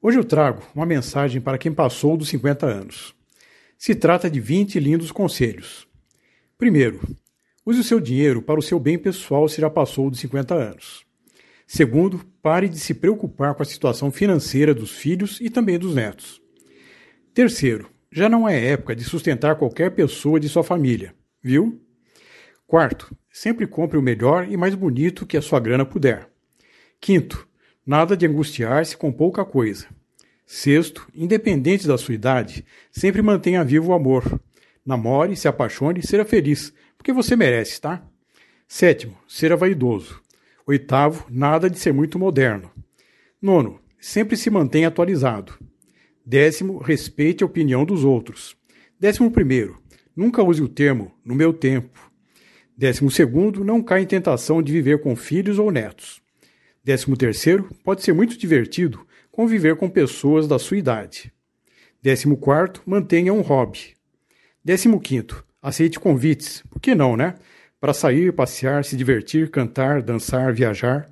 Hoje 0.01 0.19
eu 0.19 0.25
trago 0.25 0.63
uma 0.75 0.87
mensagem 0.87 1.41
para 1.41 1.59
quem 1.59 1.73
passou 1.73 2.17
dos 2.17 2.29
50 2.31 2.67
anos. 2.67 3.15
Se 3.79 3.95
trata 3.95 4.31
de 4.31 4.41
20 4.41 4.81
lindos 4.81 5.13
conselhos. 5.13 5.87
Primeiro, 6.59 7.01
use 7.65 7.81
o 7.81 7.85
seu 7.85 8.01
dinheiro 8.01 8.43
para 8.43 8.59
o 8.59 8.63
seu 8.63 8.81
bem 8.81 8.99
pessoal 8.99 9.49
se 9.49 9.61
já 9.61 9.71
passou 9.71 10.11
dos 10.11 10.19
50 10.21 10.55
anos. 10.55 11.05
Segundo, 11.67 12.21
pare 12.43 12.69
de 12.69 12.79
se 12.79 12.95
preocupar 12.95 13.55
com 13.55 13.63
a 13.63 13.67
situação 13.67 14.11
financeira 14.11 14.75
dos 14.75 14.91
filhos 14.91 15.41
e 15.41 15.49
também 15.49 15.79
dos 15.79 15.95
netos. 15.95 16.42
Terceiro, 17.35 17.91
já 18.11 18.29
não 18.29 18.47
é 18.47 18.63
época 18.67 18.95
de 18.95 19.05
sustentar 19.05 19.57
qualquer 19.57 19.93
pessoa 19.93 20.39
de 20.39 20.51
sua 20.51 20.63
família, 20.63 21.15
viu? 21.43 21.81
Quarto, 22.67 23.17
sempre 23.31 23.67
compre 23.67 23.97
o 23.97 24.03
melhor 24.03 24.47
e 24.51 24.57
mais 24.57 24.75
bonito 24.75 25.25
que 25.25 25.39
a 25.39 25.43
sua 25.43 25.59
grana 25.59 25.87
puder. 25.87 26.29
Quinto, 27.01 27.49
nada 27.87 28.15
de 28.15 28.27
angustiar-se 28.27 28.99
com 28.99 29.11
pouca 29.11 29.47
coisa. 29.47 29.87
Sexto, 30.45 31.09
independente 31.15 31.87
da 31.87 31.97
sua 31.97 32.13
idade, 32.13 32.67
sempre 32.91 33.23
mantenha 33.23 33.65
vivo 33.65 33.93
o 33.93 33.95
amor. 33.95 34.39
Namore, 34.85 35.35
se 35.35 35.49
apaixone, 35.49 36.03
seja 36.03 36.27
feliz, 36.27 36.71
porque 36.99 37.15
você 37.15 37.35
merece, 37.35 37.81
tá? 37.81 38.07
Sétimo, 38.69 39.17
seja 39.27 39.57
vaidoso. 39.57 40.21
Oitavo, 40.67 41.27
nada 41.31 41.71
de 41.71 41.79
ser 41.79 41.95
muito 41.95 42.19
moderno. 42.19 42.71
Nono, 43.41 43.81
sempre 43.99 44.37
se 44.37 44.51
mantenha 44.51 44.89
atualizado. 44.89 45.59
Décimo, 46.25 46.79
respeite 46.79 47.43
a 47.43 47.47
opinião 47.47 47.85
dos 47.85 48.05
outros. 48.05 48.57
Décimo 48.99 49.31
primeiro, 49.31 49.83
nunca 50.15 50.43
use 50.43 50.63
o 50.63 50.69
termo 50.69 51.13
no 51.25 51.35
meu 51.35 51.53
tempo. 51.53 52.13
Décimo 52.77 53.11
segundo, 53.11 53.65
não 53.65 53.83
caia 53.83 54.03
em 54.03 54.07
tentação 54.07 54.63
de 54.63 54.73
viver 54.73 55.01
com 55.01 55.17
filhos 55.17 55.59
ou 55.59 55.71
netos. 55.71 56.23
Décimo 56.85 57.17
terceiro, 57.17 57.69
pode 57.85 58.03
ser 58.03 58.13
muito 58.13 58.39
divertido 58.39 59.07
conviver 59.31 59.77
com 59.77 59.89
pessoas 59.89 60.47
da 60.47 60.59
sua 60.59 60.77
idade. 60.77 61.33
Décimo 62.01 62.37
quarto, 62.37 62.83
mantenha 62.87 63.33
um 63.33 63.41
hobby. 63.41 63.95
Décimo 64.65 65.01
quinto, 65.01 65.45
aceite 65.61 65.99
convites, 65.99 66.63
por 66.69 66.81
que 66.81 66.95
não, 66.95 67.17
né? 67.17 67.35
Para 67.81 67.95
sair, 67.95 68.33
passear, 68.33 68.85
se 68.85 68.97
divertir, 68.97 69.51
cantar, 69.51 70.03
dançar, 70.03 70.53
viajar. 70.53 71.11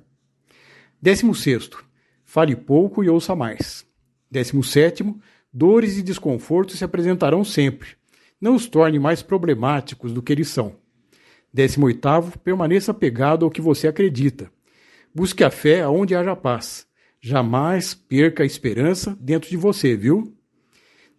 Décimo 1.01 1.35
sexto, 1.35 1.83
fale 2.23 2.55
pouco 2.55 3.03
e 3.03 3.09
ouça 3.09 3.35
mais. 3.35 3.85
Décimo 4.31 4.63
sétimo, 4.63 5.19
dores 5.51 5.97
e 5.97 6.01
desconfortos 6.01 6.77
se 6.77 6.85
apresentarão 6.85 7.43
sempre. 7.43 7.89
Não 8.39 8.55
os 8.55 8.65
torne 8.65 8.97
mais 8.97 9.21
problemáticos 9.21 10.13
do 10.13 10.21
que 10.21 10.31
eles 10.31 10.47
são. 10.47 10.77
Décimo 11.53 11.87
oitavo, 11.87 12.39
permaneça 12.39 12.91
apegado 12.91 13.43
ao 13.43 13.51
que 13.51 13.59
você 13.59 13.89
acredita. 13.89 14.49
Busque 15.13 15.43
a 15.43 15.49
fé 15.49 15.81
aonde 15.81 16.15
haja 16.15 16.33
paz. 16.33 16.87
Jamais 17.19 17.93
perca 17.93 18.43
a 18.43 18.45
esperança 18.45 19.17
dentro 19.19 19.49
de 19.49 19.57
você, 19.57 19.97
viu? 19.97 20.33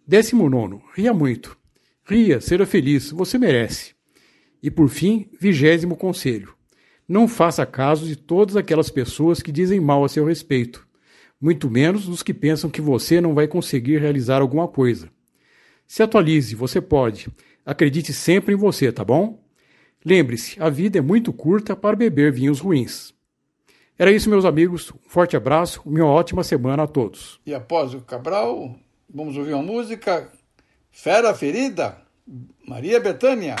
Décimo 0.07 0.49
nono, 0.49 0.81
ria 0.95 1.13
muito. 1.13 1.55
Ria, 2.03 2.41
seja 2.41 2.65
feliz, 2.65 3.11
você 3.11 3.37
merece. 3.37 3.93
E 4.61 4.71
por 4.71 4.89
fim, 4.89 5.29
vigésimo 5.39 5.95
conselho. 5.95 6.55
Não 7.07 7.27
faça 7.27 7.65
caso 7.65 8.07
de 8.07 8.15
todas 8.15 8.55
aquelas 8.57 8.89
pessoas 8.89 9.41
que 9.41 9.51
dizem 9.51 9.79
mal 9.79 10.03
a 10.03 10.09
seu 10.09 10.25
respeito 10.25 10.85
muito 11.43 11.69
menos 11.69 12.05
dos 12.05 12.23
que 12.23 12.33
pensam 12.33 12.69
que 12.69 12.79
você 12.79 13.19
não 13.19 13.33
vai 13.33 13.49
conseguir 13.49 13.97
realizar 13.97 14.39
alguma 14.39 14.65
coisa. 14.65 15.09
Se 15.85 16.01
atualize, 16.01 16.55
você 16.55 16.79
pode. 16.79 17.27
Acredite 17.65 18.13
sempre 18.13 18.53
em 18.53 18.57
você, 18.57 18.93
tá 18.93 19.03
bom? 19.03 19.43
Lembre-se, 20.05 20.57
a 20.57 20.69
vida 20.69 20.99
é 20.99 21.01
muito 21.01 21.33
curta 21.33 21.75
para 21.75 21.97
beber 21.97 22.31
vinhos 22.31 22.61
ruins. 22.61 23.13
Era 23.99 24.09
isso, 24.09 24.29
meus 24.29 24.45
amigos. 24.45 24.89
Um 24.91 25.09
forte 25.09 25.35
abraço, 25.35 25.81
uma 25.85 26.05
ótima 26.05 26.45
semana 26.45 26.83
a 26.83 26.87
todos. 26.87 27.41
E 27.45 27.53
após 27.53 27.93
o 27.93 27.99
Cabral, 27.99 28.77
vamos 29.13 29.35
ouvir 29.35 29.53
uma 29.53 29.63
música 29.63 30.31
Fera 30.91 31.33
Ferida, 31.33 31.97
Maria 32.65 33.01
Bethânia. 33.01 33.57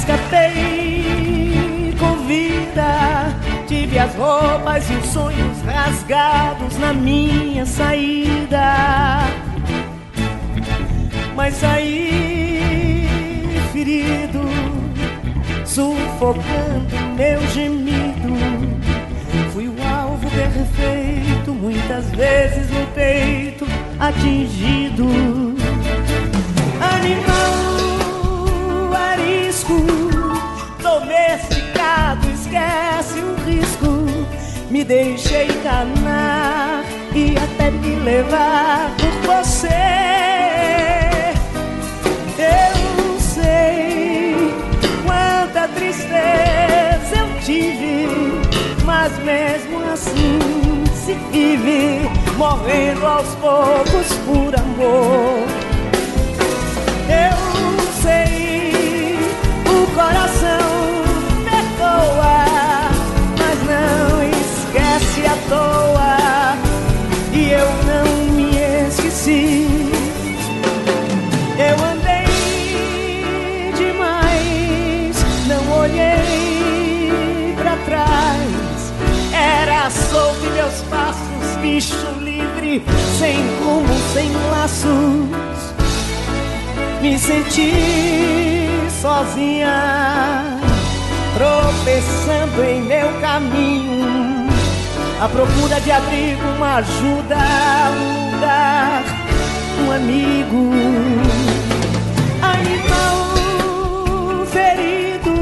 Escapei 0.00 1.94
com 1.98 2.16
vida. 2.26 3.36
Tive 3.66 3.98
as 3.98 4.14
roupas 4.14 4.90
e 4.90 4.94
os 4.94 5.06
sonhos 5.06 5.62
rasgados 5.62 6.78
na 6.78 6.92
minha 6.92 7.66
saída. 7.66 9.20
Mas 11.36 11.54
saí 11.54 13.08
ferido, 13.72 14.40
sufocando 15.64 16.96
meu 17.16 17.40
gemido. 17.48 18.34
Fui 19.52 19.68
o 19.68 19.76
alvo 19.86 20.28
perfeito, 20.30 21.54
muitas 21.54 22.10
vezes 22.10 22.70
no 22.70 22.86
peito 22.88 23.66
atingido. 23.98 25.06
Animal 26.80 27.79
arisco, 29.60 29.74
domesticado, 30.82 32.30
esquece 32.30 33.20
o 33.20 33.34
risco. 33.44 34.06
Me 34.70 34.84
deixei 34.84 35.48
enganar 35.48 36.84
e 37.14 37.36
até 37.36 37.70
me 37.70 37.96
levar 37.96 38.90
por 38.96 39.34
você. 39.34 39.68
Eu 42.38 43.18
sei 43.18 44.54
quanta 45.04 45.68
tristeza 45.68 47.16
eu 47.16 47.40
tive, 47.40 48.08
mas 48.84 49.12
mesmo 49.18 49.82
assim 49.92 50.84
se 50.94 51.14
vive 51.32 52.08
morrendo 52.36 53.06
aos 53.06 53.34
poucos 53.36 54.06
por 54.24 54.54
amor. 54.54 55.46
Eu 57.08 57.50
sei, 58.02 58.49
coração 59.94 61.02
perdoa, 61.44 62.44
mas 63.38 63.58
não 63.66 64.22
esquece 64.22 65.26
à 65.26 65.36
toa. 65.48 66.56
E 67.32 67.50
eu 67.50 67.68
não 67.86 68.06
me 68.34 68.50
esqueci. 68.88 69.66
Eu 71.58 71.76
andei 71.84 72.26
demais, 73.76 75.16
não 75.46 75.78
olhei 75.78 77.54
pra 77.56 77.76
trás. 77.84 78.92
Era 79.32 79.90
solto 79.90 80.46
em 80.46 80.52
meus 80.52 80.80
passos, 80.82 81.56
bicho 81.60 82.06
livre, 82.20 82.84
sem 83.18 83.36
rumo, 83.58 83.94
sem 84.12 84.30
laços 84.50 85.70
me 87.00 87.18
senti 87.18 88.69
sozinha, 89.00 90.60
tropeçando 91.34 92.62
em 92.62 92.82
meu 92.82 93.08
caminho, 93.20 94.46
à 95.18 95.26
procura 95.26 95.80
de 95.80 95.90
abrigo, 95.90 96.46
uma 96.56 96.76
ajuda, 96.76 97.36
um 97.98 98.34
lugar, 98.34 99.02
um 99.82 99.90
amigo. 99.92 100.70
Animal 102.42 103.26
ferido, 104.46 105.32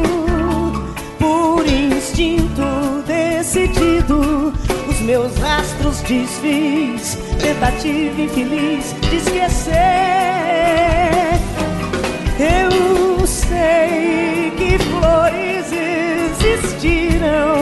por 1.18 1.66
instinto 1.66 3.02
decidido, 3.06 4.54
os 4.88 5.00
meus 5.00 5.36
rastros 5.38 6.00
desfiz, 6.02 7.18
tentativa 7.40 8.22
infeliz 8.22 8.94
de 9.00 9.16
esquecer. 9.16 9.74
Eu 12.38 13.07
sei 13.59 14.52
que 14.56 14.78
flores 14.90 15.66
existiram, 15.72 17.56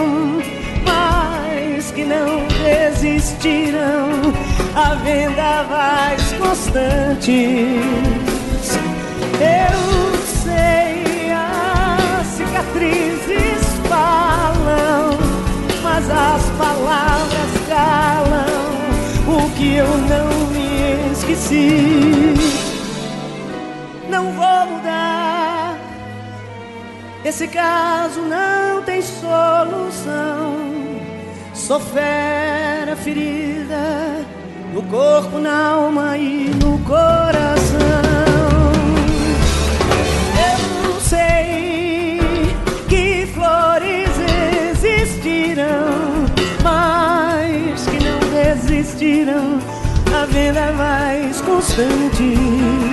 mas 0.84 1.90
que 1.92 2.04
não 2.04 2.46
resistiram 2.64 4.10
a 4.74 4.94
vendavais 4.96 6.32
constantes. 6.34 7.36
Eu 9.40 9.78
sei, 10.44 11.32
as 11.32 12.26
cicatrizes 12.36 13.62
falam, 13.88 15.18
mas 15.82 16.04
as 16.10 16.42
palavras 16.58 17.52
calam 17.68 18.66
o 19.28 19.50
que 19.56 19.76
eu 19.76 19.88
não 20.12 20.28
me 20.52 21.12
esqueci. 21.12 22.34
Não 24.08 24.32
vou 24.32 24.66
mudar, 24.70 25.25
esse 27.26 27.48
caso 27.48 28.20
não 28.22 28.82
tem 28.82 29.02
solução. 29.02 30.54
Sou 31.52 31.80
fera 31.80 32.94
ferida 32.94 34.24
no 34.72 34.80
corpo, 34.84 35.40
na 35.40 35.70
alma 35.70 36.16
e 36.16 36.52
no 36.62 36.78
coração. 36.84 37.80
Eu 40.38 41.00
sei 41.00 42.20
que 42.88 43.26
flores 43.34 44.10
existirão, 44.84 46.26
mas 46.62 47.86
que 47.86 48.04
não 48.04 48.20
desistiram 48.30 49.58
a 50.14 50.26
venda 50.26 50.72
mais 50.74 51.40
constantes. 51.40 52.86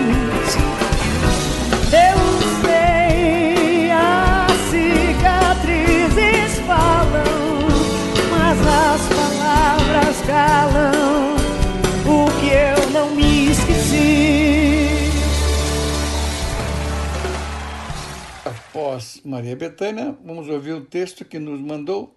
Após 18.94 19.22
Maria 19.26 19.56
Bethânia, 19.56 20.16
vamos 20.24 20.48
ouvir 20.48 20.74
o 20.74 20.86
texto 20.86 21.26
que 21.26 21.39
nos 21.39 21.60
mandou 21.60 22.16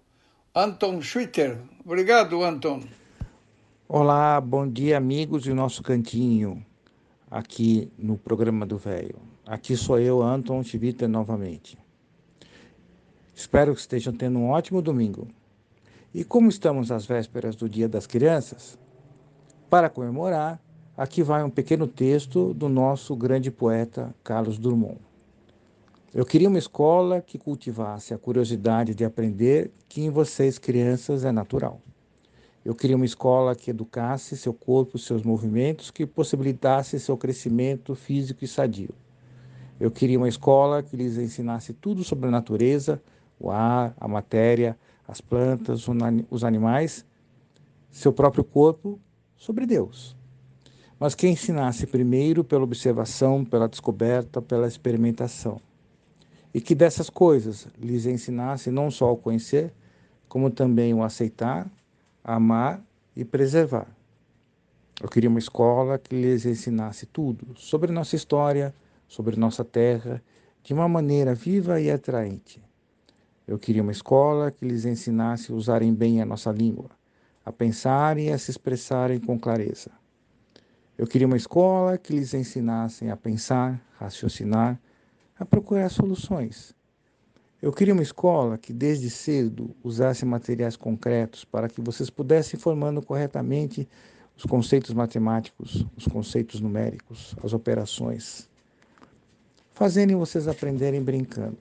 Anton 0.53 1.01
Schwitter. 1.01 1.57
Obrigado, 1.83 2.43
Anton. 2.43 2.83
Olá, 3.89 4.39
bom 4.39 4.67
dia, 4.67 4.95
amigos 4.95 5.45
do 5.45 5.55
nosso 5.55 5.81
cantinho 5.81 6.63
aqui 7.31 7.91
no 7.97 8.15
programa 8.15 8.63
do 8.63 8.77
Velho. 8.77 9.15
Aqui 9.43 9.75
sou 9.75 9.97
eu, 9.97 10.21
Anton 10.21 10.63
Schwitter, 10.63 11.09
novamente. 11.09 11.79
Espero 13.33 13.73
que 13.73 13.81
estejam 13.81 14.13
tendo 14.13 14.37
um 14.37 14.49
ótimo 14.49 14.79
domingo. 14.79 15.27
E 16.13 16.23
como 16.23 16.47
estamos 16.47 16.91
às 16.91 17.07
vésperas 17.07 17.55
do 17.55 17.67
Dia 17.67 17.89
das 17.89 18.05
Crianças, 18.05 18.77
para 19.67 19.89
comemorar, 19.89 20.61
aqui 20.95 21.23
vai 21.23 21.43
um 21.43 21.49
pequeno 21.49 21.87
texto 21.87 22.53
do 22.53 22.69
nosso 22.69 23.15
grande 23.15 23.49
poeta 23.49 24.13
Carlos 24.23 24.59
Drummond. 24.59 25.06
Eu 26.13 26.25
queria 26.25 26.47
uma 26.47 26.57
escola 26.57 27.21
que 27.21 27.37
cultivasse 27.37 28.13
a 28.13 28.17
curiosidade 28.17 28.95
de 28.95 29.03
aprender 29.03 29.71
que 29.89 30.01
em 30.01 30.09
vocês, 30.09 30.57
crianças, 30.57 31.25
é 31.25 31.33
natural. 31.33 31.81
Eu 32.63 32.73
queria 32.73 32.95
uma 32.95 33.05
escola 33.05 33.53
que 33.53 33.71
educasse 33.71 34.37
seu 34.37 34.53
corpo, 34.53 34.97
seus 34.97 35.21
movimentos, 35.21 35.91
que 35.91 36.05
possibilitasse 36.05 36.97
seu 36.97 37.17
crescimento 37.17 37.93
físico 37.93 38.45
e 38.45 38.47
sadio. 38.47 38.89
Eu 39.77 39.91
queria 39.91 40.17
uma 40.17 40.29
escola 40.29 40.81
que 40.81 40.95
lhes 40.95 41.17
ensinasse 41.17 41.73
tudo 41.73 42.05
sobre 42.05 42.29
a 42.29 42.31
natureza, 42.31 43.01
o 43.37 43.51
ar, 43.51 43.93
a 43.99 44.07
matéria, 44.07 44.77
as 45.05 45.19
plantas, 45.19 45.85
os 46.31 46.43
animais, 46.45 47.05
seu 47.91 48.13
próprio 48.13 48.45
corpo, 48.45 48.97
sobre 49.35 49.65
Deus. 49.65 50.15
Mas 50.97 51.13
que 51.13 51.27
ensinasse 51.27 51.85
primeiro 51.85 52.45
pela 52.45 52.63
observação, 52.63 53.43
pela 53.43 53.67
descoberta, 53.67 54.41
pela 54.41 54.67
experimentação. 54.67 55.66
E 56.53 56.61
que 56.61 56.73
dessas 56.73 57.09
coisas 57.09 57.67
lhes 57.77 58.05
ensinasse 58.05 58.71
não 58.71 58.89
só 58.89 59.11
o 59.11 59.17
conhecer, 59.17 59.73
como 60.27 60.49
também 60.49 60.93
o 60.93 61.03
aceitar, 61.03 61.69
amar 62.23 62.81
e 63.15 63.23
preservar. 63.23 63.87
Eu 65.01 65.07
queria 65.07 65.29
uma 65.29 65.39
escola 65.39 65.97
que 65.97 66.15
lhes 66.15 66.45
ensinasse 66.45 67.05
tudo 67.05 67.53
sobre 67.55 67.91
nossa 67.91 68.15
história, 68.15 68.73
sobre 69.07 69.35
nossa 69.35 69.63
terra, 69.63 70.23
de 70.63 70.73
uma 70.73 70.87
maneira 70.89 71.35
viva 71.35 71.79
e 71.79 71.89
atraente. 71.89 72.61
Eu 73.47 73.57
queria 73.57 73.81
uma 73.81 73.91
escola 73.91 74.51
que 74.51 74.65
lhes 74.65 74.85
ensinasse 74.85 75.51
a 75.51 75.55
usarem 75.55 75.93
bem 75.93 76.21
a 76.21 76.25
nossa 76.25 76.51
língua, 76.51 76.89
a 77.45 77.51
pensarem 77.51 78.27
e 78.27 78.31
a 78.31 78.37
se 78.37 78.51
expressarem 78.51 79.19
com 79.19 79.39
clareza. 79.39 79.91
Eu 80.97 81.07
queria 81.07 81.27
uma 81.27 81.37
escola 81.37 81.97
que 81.97 82.11
lhes 82.11 82.33
ensinasse 82.33 83.07
a 83.07 83.15
pensar, 83.15 83.79
raciocinar, 83.99 84.77
a 85.39 85.45
procurar 85.45 85.89
soluções. 85.89 86.75
Eu 87.61 87.71
queria 87.73 87.93
uma 87.93 88.03
escola 88.03 88.57
que 88.57 88.71
desde 88.71 89.09
cedo 89.09 89.75
usasse 89.83 90.25
materiais 90.25 90.75
concretos 90.75 91.43
para 91.43 91.67
que 91.67 91.81
vocês 91.81 92.09
pudessem 92.09 92.59
formando 92.59 93.01
corretamente 93.01 93.87
os 94.35 94.43
conceitos 94.43 94.93
matemáticos, 94.93 95.85
os 95.95 96.05
conceitos 96.05 96.61
numéricos, 96.61 97.35
as 97.43 97.53
operações, 97.53 98.47
fazendo 99.73 100.17
vocês 100.19 100.47
aprenderem 100.47 101.01
brincando. 101.01 101.57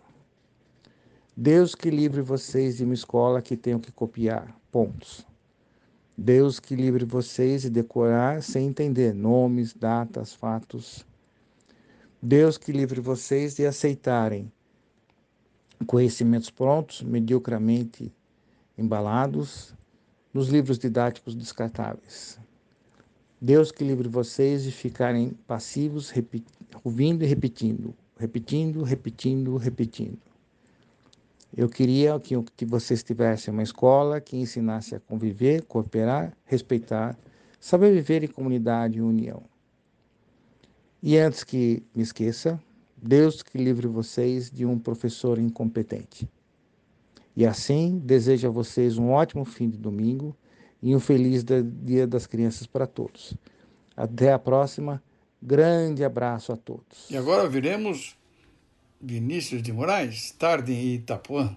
Deus 1.35 1.75
que 1.75 1.91
livre 1.91 2.21
vocês 2.21 2.77
de 2.77 2.85
uma 2.85 2.95
escola 2.95 3.43
que 3.43 3.57
tenham 3.57 3.81
que 3.81 3.93
copiar 3.93 4.55
pontos. 4.71 5.27
Deus 6.17 6.59
que 6.59 6.75
livre 6.75 7.05
vocês 7.05 7.63
de 7.63 7.71
decorar 7.71 8.43
sem 8.43 8.67
entender 8.67 9.15
nomes, 9.15 9.75
datas, 9.75 10.33
fatos. 10.33 11.07
Deus 12.23 12.57
que 12.57 12.73
livre 12.73 13.01
vocês 13.01 13.55
de 13.55 13.67
aceitarem 13.67 14.51
conhecimentos 15.87 16.51
prontos, 16.51 17.03
mediocramente 17.03 18.13
embalados, 18.77 19.75
nos 20.33 20.49
livros 20.49 20.79
didáticos 20.79 21.35
descartáveis. 21.35 22.39
Deus 23.41 23.71
que 23.71 23.85
livre 23.85 24.09
vocês 24.09 24.65
de 24.65 24.73
ficarem 24.73 25.31
passivos, 25.47 26.13
ouvindo 26.83 27.23
e 27.23 27.27
repetindo, 27.27 27.95
repetindo, 28.19 28.83
repetindo, 28.83 29.57
repetindo. 29.57 30.19
Eu 31.55 31.69
queria 31.69 32.19
que, 32.19 32.65
vocês 32.65 33.03
tivessem 33.03 33.53
uma 33.53 33.63
escola 33.63 34.21
que 34.21 34.37
ensinasse 34.37 34.95
a 34.95 35.01
conviver, 35.01 35.63
cooperar, 35.65 36.37
respeitar, 36.45 37.17
saber 37.61 37.93
viver 37.93 38.25
em 38.25 38.29
comunidade 38.29 38.99
e 38.99 39.03
união. 39.03 39.43
E 41.03 41.17
antes 41.19 41.45
que 41.45 41.83
me 41.95 42.03
esqueça, 42.03 42.61
Deus 42.97 43.43
que 43.43 43.59
livre 43.59 43.87
vocês 43.87 44.51
de 44.51 44.65
um 44.65 44.79
professor 44.79 45.39
incompetente. 45.39 46.29
E 47.37 47.45
assim, 47.47 48.01
desejo 48.03 48.49
a 48.49 48.51
vocês 48.51 48.97
um 48.97 49.11
ótimo 49.11 49.45
fim 49.45 49.69
de 49.69 49.77
domingo 49.77 50.35
e 50.83 50.97
um 50.97 51.01
feliz 51.01 51.45
Dia 51.83 52.07
das 52.07 52.27
Crianças 52.27 52.67
para 52.67 52.87
todos. 52.87 53.35
Até 53.97 54.33
a 54.33 54.39
próxima. 54.39 55.03
Grande 55.43 56.03
abraço 56.03 56.53
a 56.53 56.57
todos. 56.57 57.11
E 57.11 57.17
agora 57.17 57.47
viremos 57.47 58.17
Vinícius 59.01 59.63
de 59.63 59.73
Moraes, 59.73 60.31
tarde 60.33 60.73
em 60.73 60.95
Itapuã. 60.95 61.55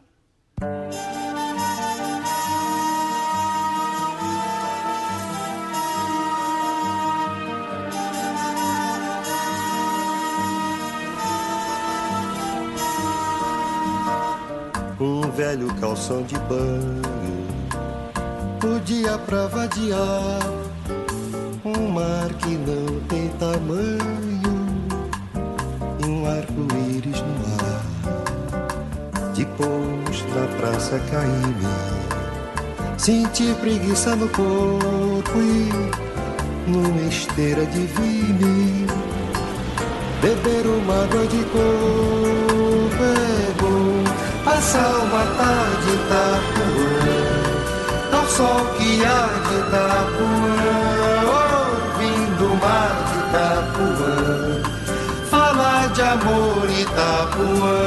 Velho 15.40 15.74
calção 15.76 16.22
de 16.24 16.38
banho, 16.40 17.48
o 18.62 18.80
dia 18.82 19.18
pra 19.20 19.48
vadiar, 19.48 20.42
um 21.64 21.88
mar 21.88 22.28
que 22.40 22.58
não 22.58 23.00
tem 23.08 23.30
tamanho 23.40 24.60
um 26.06 26.26
arco-íris 26.28 27.22
no 27.22 27.36
ar. 27.64 27.86
Depois 29.34 30.26
na 30.36 30.46
praça 30.58 31.00
caí-me, 31.10 32.98
senti 32.98 33.54
preguiça 33.62 34.18
no 34.18 34.28
corpo 34.28 35.38
e 35.38 36.70
numa 36.70 37.08
esteira 37.08 37.66
de 37.66 37.86
vime. 37.86 38.88
Beber 40.22 40.68
uma 40.68 41.04
água 41.06 41.26
de 41.28 41.38
bom, 41.54 42.49
Passa 44.60 44.80
uma 44.80 45.24
tarde 45.38 45.90
Itapuã 45.94 47.16
Ao 48.12 48.26
sol 48.28 48.66
que 48.78 49.06
há 49.06 49.24
de 49.48 49.56
Itapuã 49.56 50.60
Ouvindo 51.64 52.44
o 52.44 52.56
mar 52.58 52.96
de 53.08 53.16
Itapuã. 53.24 54.18
Falar 55.30 55.88
de 55.94 56.02
amor 56.02 56.70
Itapuã. 56.78 57.80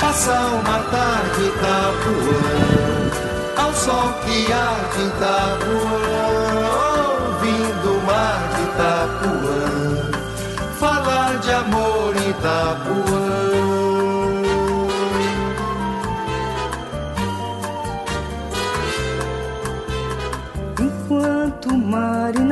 Passa 0.00 0.38
uma 0.56 0.78
tarde 0.90 1.40
Itapuã. 1.48 2.40
Ao 3.62 3.72
sol 3.74 4.08
que 4.24 4.50
há 4.50 4.72
de 4.94 5.02
Itapuã 5.04 6.00
Ouvindo 7.28 7.88
o 7.92 8.00
mar 8.06 8.40
de 8.54 8.62
Itapuã. 8.70 9.60
Falar 10.80 11.32
de 11.40 11.50
amor 11.52 12.16
Itapuã. 12.16 13.17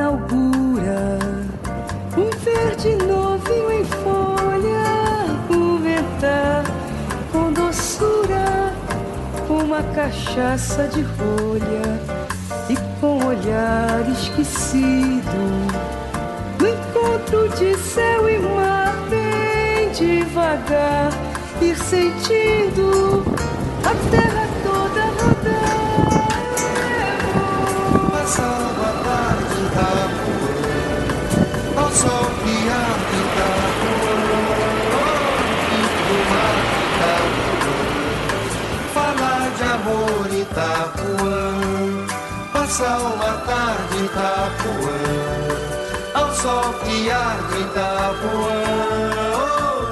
inaugura 0.07 1.19
um 2.15 2.29
verde 2.39 2.95
novinho 3.05 3.71
em 3.71 3.83
folha, 3.83 5.35
converter 5.47 6.63
com 7.31 7.51
doçura 7.51 8.73
uma 9.49 9.83
cachaça 9.93 10.87
de 10.87 11.01
rolha 11.01 11.99
e 12.69 12.75
com 13.01 13.25
olhar 13.25 14.09
esquecido. 14.09 15.21
No 16.59 16.67
encontro 16.67 17.49
de 17.57 17.77
céu 17.77 18.29
e 18.29 18.39
mar 18.39 18.95
bem 19.09 19.89
devagar 19.91 21.11
ir 21.61 21.75
sentindo 21.75 23.25
a 23.83 24.09
terra 24.09 24.36
Passa 42.77 42.99
uma 42.99 43.33
tarde 43.39 44.05
Itapuã, 44.05 45.01
ao 46.13 46.31
sol 46.31 46.73
que 46.75 47.09
arde 47.09 47.59
Itapuã, 47.61 48.61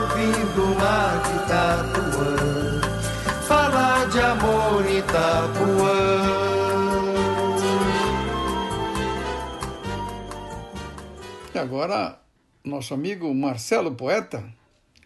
ouvindo 0.04 0.62
o 0.62 0.76
mar 0.78 1.20
de 1.24 1.34
Itapuã, 1.42 2.38
falar 3.48 4.08
de 4.08 4.20
amor 4.20 4.86
Itapuã. 4.88 6.06
E 11.56 11.58
agora, 11.58 12.20
nosso 12.64 12.94
amigo 12.94 13.34
Marcelo 13.34 13.96
Poeta, 13.96 14.44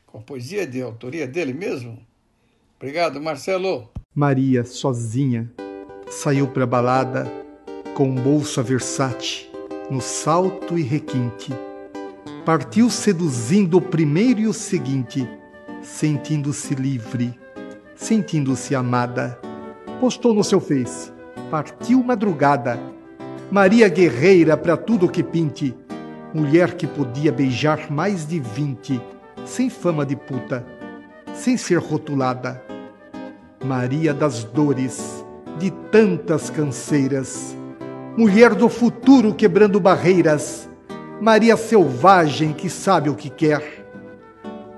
com 0.06 0.18
a 0.18 0.22
poesia 0.22 0.68
de 0.68 0.82
autoria 0.82 1.26
dele 1.26 1.54
mesmo. 1.54 1.98
Obrigado, 2.76 3.22
Marcelo. 3.22 3.90
Maria, 4.14 4.66
sozinha, 4.66 5.50
saiu 6.10 6.46
pra 6.50 6.66
balada 6.66 7.40
com 8.00 8.16
bolsa 8.16 8.64
versátil 8.64 9.50
no 9.92 10.00
salto 10.00 10.80
e 10.80 10.82
requinte. 10.82 11.52
Partiu 12.46 12.90
seduzindo 12.90 13.76
o 13.76 13.82
primeiro 13.82 14.40
e 14.40 14.48
o 14.48 14.54
seguinte, 14.54 15.28
sentindo-se 15.82 16.74
livre, 16.76 17.38
sentindo-se 17.98 18.74
amada. 18.74 19.38
Postou 20.00 20.34
no 20.34 20.46
seu 20.46 20.62
face, 20.62 21.12
partiu 21.52 22.02
madrugada. 22.02 22.80
Maria 23.52 23.90
guerreira 23.90 24.56
pra 24.56 24.78
tudo 24.78 25.10
que 25.10 25.22
pinte, 25.22 25.76
mulher 26.34 26.76
que 26.76 26.88
podia 26.88 27.34
beijar 27.34 27.92
mais 27.92 28.26
de 28.26 28.40
vinte, 28.40 29.02
sem 29.44 29.70
fama 29.70 30.06
de 30.06 30.16
puta, 30.16 30.66
sem 31.34 31.58
ser 31.58 31.80
rotulada. 31.80 32.64
Maria 33.62 34.14
das 34.14 34.46
dores, 34.46 35.26
de 35.58 35.70
tantas 35.92 36.50
canseiras, 36.50 37.59
mulher 38.18 38.54
do 38.54 38.68
futuro 38.70 39.34
quebrando 39.34 39.80
barreiras, 39.80 40.70
Maria 41.22 41.58
selvagem 41.58 42.54
que 42.54 42.70
sabe 42.70 43.10
o 43.10 43.16
que 43.16 43.30
quer. 43.30 43.86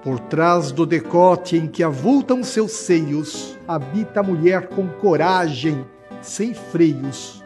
Por 0.04 0.20
trás 0.20 0.72
do 0.72 0.86
decote 0.86 1.56
em 1.56 1.68
que 1.68 1.84
avultam 1.84 2.44
seus 2.44 2.72
seios, 2.72 3.58
habita 3.68 4.20
a 4.20 4.24
mulher 4.24 4.68
com 4.70 4.88
coragem, 4.88 5.86
sem 6.22 6.54
freios, 6.54 7.44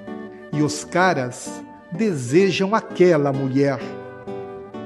e 0.54 0.62
os 0.62 0.86
caras 0.86 1.62
desejam 1.92 2.74
aquela 2.74 3.34
mulher. 3.34 3.80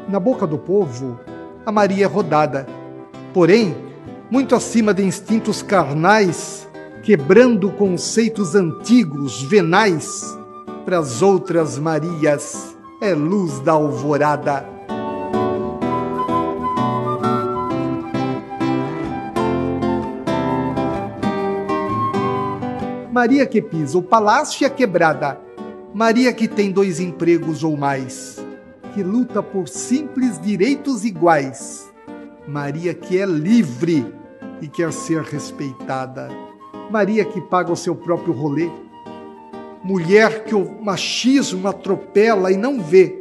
Na 0.08 0.20
boca 0.20 0.48
do 0.48 0.58
povo, 0.58 1.20
a 1.66 1.72
Maria 1.72 2.06
é 2.06 2.08
rodada, 2.08 2.66
porém, 3.34 3.76
muito 4.32 4.56
acima 4.56 4.92
de 4.92 5.04
instintos 5.04 5.62
carnais, 5.62 6.68
quebrando 7.04 7.72
conceitos 7.72 8.56
antigos, 8.56 9.44
venais, 9.44 10.39
para 10.90 10.98
as 10.98 11.22
outras 11.22 11.78
Marias 11.78 12.76
é 13.00 13.14
luz 13.14 13.60
da 13.60 13.74
alvorada. 13.74 14.68
Maria 23.12 23.46
que 23.46 23.62
pisa 23.62 24.00
o 24.00 24.02
palácio 24.02 24.64
e 24.64 24.66
a 24.66 24.70
quebrada, 24.72 25.40
Maria 25.94 26.34
que 26.34 26.48
tem 26.48 26.72
dois 26.72 27.00
empregos 27.00 27.64
ou 27.64 27.78
mais, 27.78 28.44
que 28.96 29.04
luta 29.04 29.44
por 29.44 29.68
simples 29.68 30.42
direitos 30.42 31.06
iguais, 31.06 31.88
Maria 32.48 32.96
que 32.96 33.22
é 33.22 33.28
livre 33.28 34.12
e 34.60 34.68
quer 34.68 34.92
ser 34.92 35.22
respeitada, 35.22 36.30
Maria 36.90 37.24
que 37.24 37.40
paga 37.42 37.72
o 37.72 37.78
seu 37.78 37.96
próprio 37.96 38.34
rolê, 38.34 38.72
mulher 39.84 40.44
que 40.44 40.54
o 40.54 40.82
machismo 40.82 41.68
atropela 41.68 42.52
e 42.52 42.58
não 42.58 42.82
vê, 42.82 43.20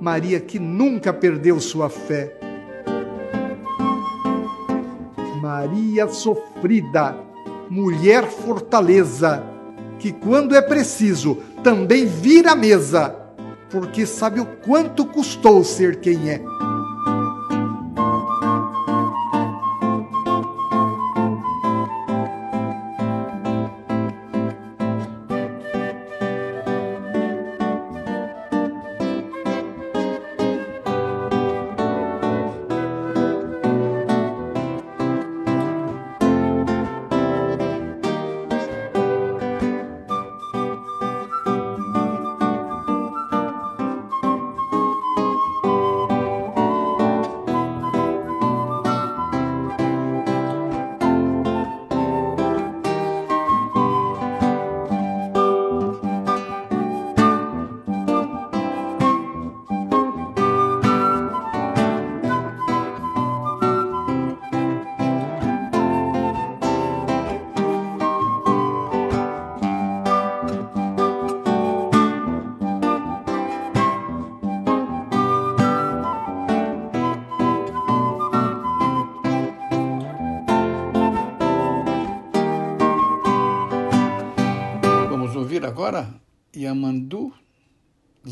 Maria 0.00 0.40
que 0.40 0.58
nunca 0.58 1.12
perdeu 1.12 1.60
sua 1.60 1.88
fé. 1.88 2.36
Maria 5.40 6.08
sofrida, 6.08 7.16
mulher 7.70 8.24
fortaleza, 8.24 9.44
que 9.98 10.12
quando 10.12 10.54
é 10.54 10.60
preciso 10.60 11.38
também 11.62 12.04
vira 12.06 12.52
a 12.52 12.56
mesa, 12.56 13.14
porque 13.70 14.06
sabe 14.06 14.40
o 14.40 14.46
quanto 14.46 15.06
custou 15.06 15.62
ser 15.64 16.00
quem 16.00 16.30
é. 16.30 16.42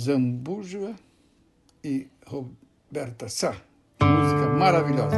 Zambuja 0.05 0.95
e 1.83 2.07
Roberta 2.27 3.27
Sá. 3.27 3.57
Música 4.03 4.51
maravilhosa. 4.59 5.17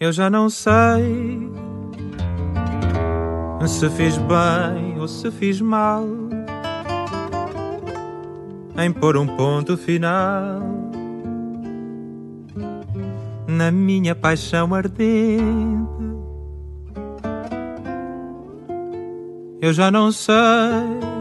Eu 0.00 0.12
já 0.12 0.28
não 0.28 0.50
sei 0.50 0.74
se 3.68 3.88
fiz 3.90 4.16
bem 4.18 5.00
ou 5.00 5.08
se 5.08 5.30
fiz 5.30 5.60
mal. 5.60 6.04
Em 8.76 8.92
pôr 8.92 9.16
um 9.16 9.26
ponto 9.26 9.76
final. 9.76 10.60
Na 13.46 13.70
minha 13.70 14.14
paixão 14.14 14.74
ardente. 14.74 15.94
Eu 19.60 19.72
já 19.72 19.90
não 19.90 20.12
sei 20.12 21.14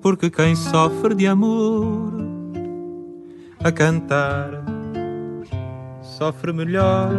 porque 0.00 0.30
quem 0.30 0.54
sofre 0.54 1.14
de 1.14 1.26
amor 1.26 2.12
a 3.62 3.72
cantar 3.72 4.64
sofre 6.02 6.52
melhor 6.52 7.10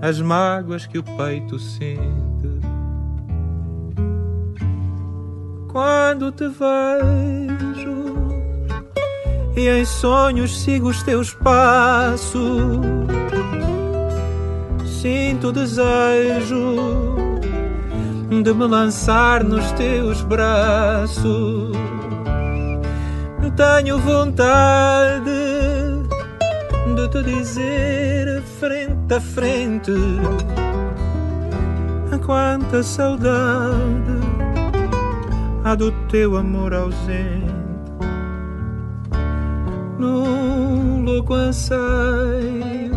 as 0.00 0.20
mágoas 0.20 0.86
que 0.86 0.98
o 0.98 1.02
peito 1.02 1.58
sente 1.58 2.60
quando 5.68 6.32
te 6.32 6.48
vejo 6.48 8.00
e 9.56 9.68
em 9.68 9.84
sonhos 9.84 10.62
sigo 10.62 10.88
os 10.88 11.02
teus 11.02 11.34
passos. 11.34 12.40
Sinto 15.00 15.48
o 15.48 15.52
desejo 15.52 16.76
de 18.42 18.54
me 18.54 18.66
lançar 18.66 19.44
nos 19.44 19.70
teus 19.72 20.22
braços. 20.22 21.70
Tenho 23.56 23.98
vontade 23.98 25.24
de 25.24 25.39
te 27.10 27.22
dizer 27.22 28.42
frente 28.60 29.14
a 29.14 29.20
frente 29.20 29.92
quanta 32.24 32.82
saudade 32.82 34.20
há 35.64 35.74
do 35.74 35.90
teu 36.08 36.36
amor 36.36 36.72
ausente 36.72 37.50
num 39.98 41.02
louco 41.02 41.34
anseio, 41.34 42.92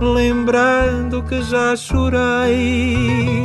lembrando 0.00 1.22
que 1.22 1.42
já 1.42 1.74
chorei. 1.74 3.42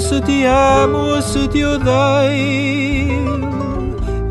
Se 0.00 0.20
te 0.22 0.44
amo 0.46 1.20
se 1.20 1.46
te 1.48 1.64
odeio, 1.64 3.20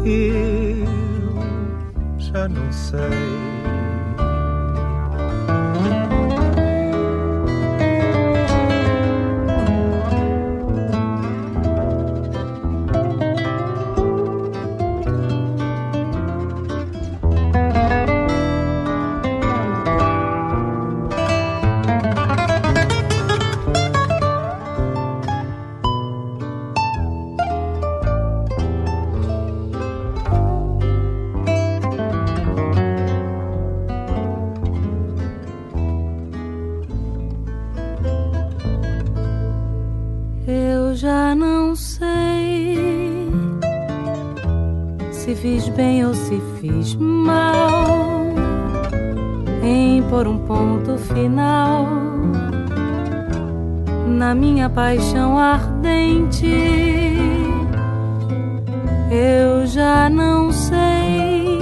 eu 0.04 0.88
já 2.20 2.48
não 2.48 2.72
sei. 2.72 3.41
Eu 40.48 40.96
já 40.96 41.36
não 41.36 41.76
sei 41.76 43.30
se 45.12 45.36
fiz 45.36 45.70
bem 45.70 46.04
ou 46.04 46.16
se 46.16 46.42
fiz 46.60 46.96
mal 46.96 48.26
em 49.64 50.02
pôr 50.04 50.28
um 50.28 50.39
ponto 50.39 50.98
final 50.98 51.86
na 54.08 54.34
minha 54.34 54.68
paixão 54.68 55.38
ardente. 55.38 56.48
Eu 59.12 59.66
já 59.68 60.10
não 60.10 60.52
sei 60.52 61.60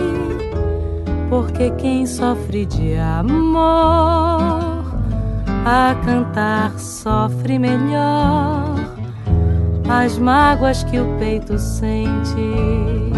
porque 1.29 1.69
quem 1.71 2.05
sofre 2.05 2.65
de 2.65 2.95
amor 2.95 4.68
a 5.65 5.95
cantar 6.05 6.77
sofre 6.79 7.59
melhor 7.59 8.75
as 9.89 10.17
mágoas 10.17 10.83
que 10.83 10.99
o 10.99 11.17
peito 11.17 11.57
sente. 11.57 13.11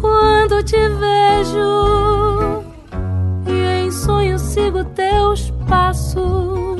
Quando 0.00 0.62
te 0.62 0.76
vejo 0.76 2.62
e 3.46 3.84
em 3.84 3.90
sonho 3.90 4.38
sigo 4.38 4.84
teus 4.84 5.50
passos, 5.68 6.78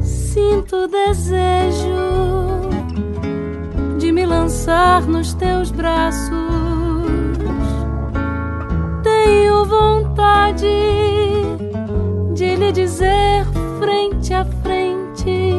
sinto 0.00 0.88
desejo 0.88 1.94
de 3.98 4.10
me 4.10 4.24
lançar 4.24 5.02
nos 5.02 5.34
teus 5.34 5.70
braços. 5.70 6.32
Tenho 9.02 9.64
vontade 9.66 11.23
de 12.34 12.56
lhe 12.56 12.72
dizer 12.72 13.46
frente 13.78 14.34
a 14.34 14.44
frente 14.44 15.52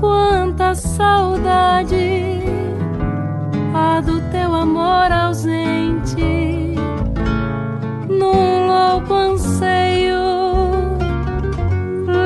quanta 0.00 0.74
saudade 0.74 2.42
há 3.72 4.00
do 4.00 4.20
teu 4.32 4.52
amor 4.52 5.12
ausente 5.12 6.74
num 8.08 8.66
louco 8.66 9.14
anseio 9.14 10.18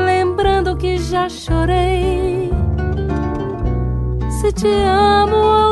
lembrando 0.06 0.76
que 0.76 0.96
já 0.96 1.28
chorei. 1.28 2.50
Se 4.40 4.52
te 4.52 4.68
amo 4.68 5.65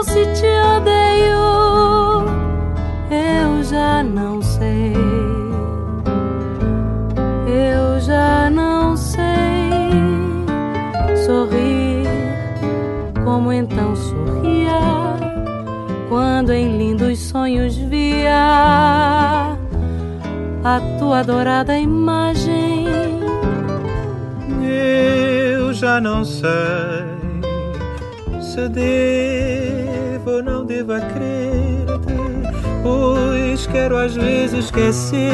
sonhos 17.34 17.76
via 17.76 19.56
a 20.62 20.80
tua 21.00 21.18
adorada 21.18 21.76
imagem. 21.76 22.86
Eu 24.62 25.74
já 25.74 26.00
não 26.00 26.24
sei 26.24 26.52
se 28.40 28.68
devo 28.68 30.30
ou 30.30 30.44
não 30.44 30.64
devo 30.64 30.92
crer-te, 30.92 32.14
pois 32.84 33.66
quero 33.66 33.96
às 33.96 34.14
vezes 34.14 34.66
esquecer-te. 34.66 35.24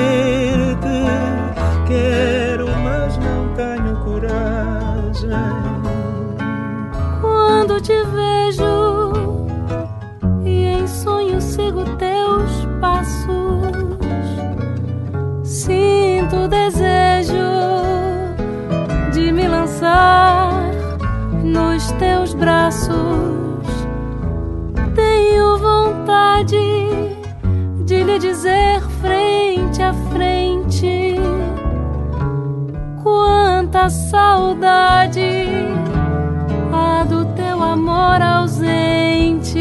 Quero, 1.86 2.66
mas 2.82 3.18
não 3.18 3.53
tenho 3.55 3.94
coragem. 4.05 5.70
Saudade 33.91 35.47
há 36.72 37.05
do 37.05 37.24
teu 37.34 37.62
amor 37.62 38.22
ausente. 38.22 39.59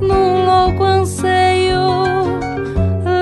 Num 0.00 0.44
louco 0.44 0.84
anseio 0.84 1.80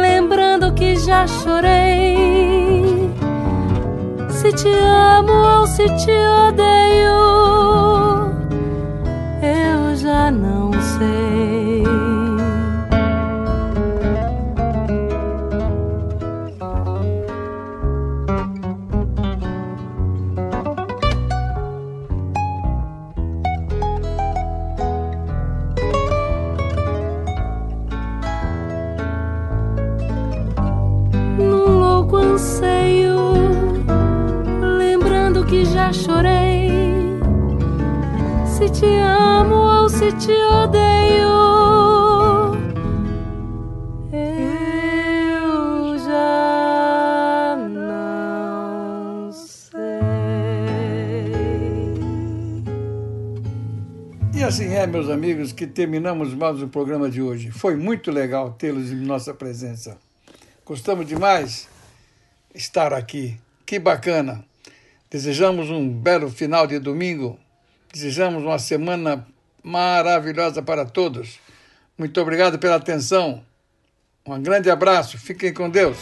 lembrando 0.02 0.72
que 0.72 0.96
já 0.96 1.26
chorei. 1.26 3.10
Se 4.28 4.52
te 4.52 4.68
amo 4.68 5.32
ou 5.32 5.66
se 5.66 5.84
te 5.84 6.10
odeio 6.48 6.69
meus 54.90 55.08
amigos, 55.08 55.52
que 55.52 55.68
terminamos 55.68 56.34
mais 56.34 56.60
o 56.60 56.66
programa 56.66 57.08
de 57.08 57.22
hoje. 57.22 57.52
Foi 57.52 57.76
muito 57.76 58.10
legal 58.10 58.52
tê-los 58.52 58.90
em 58.90 58.96
nossa 58.96 59.32
presença. 59.32 59.96
Gostamos 60.64 61.06
demais 61.06 61.68
estar 62.52 62.92
aqui. 62.92 63.38
Que 63.64 63.78
bacana! 63.78 64.44
Desejamos 65.08 65.70
um 65.70 65.88
belo 65.88 66.28
final 66.28 66.66
de 66.66 66.80
domingo. 66.80 67.38
Desejamos 67.92 68.42
uma 68.42 68.58
semana 68.58 69.24
maravilhosa 69.62 70.60
para 70.60 70.84
todos. 70.84 71.38
Muito 71.96 72.20
obrigado 72.20 72.58
pela 72.58 72.76
atenção. 72.76 73.44
Um 74.26 74.42
grande 74.42 74.70
abraço. 74.70 75.18
Fiquem 75.18 75.54
com 75.54 75.70
Deus. 75.70 75.98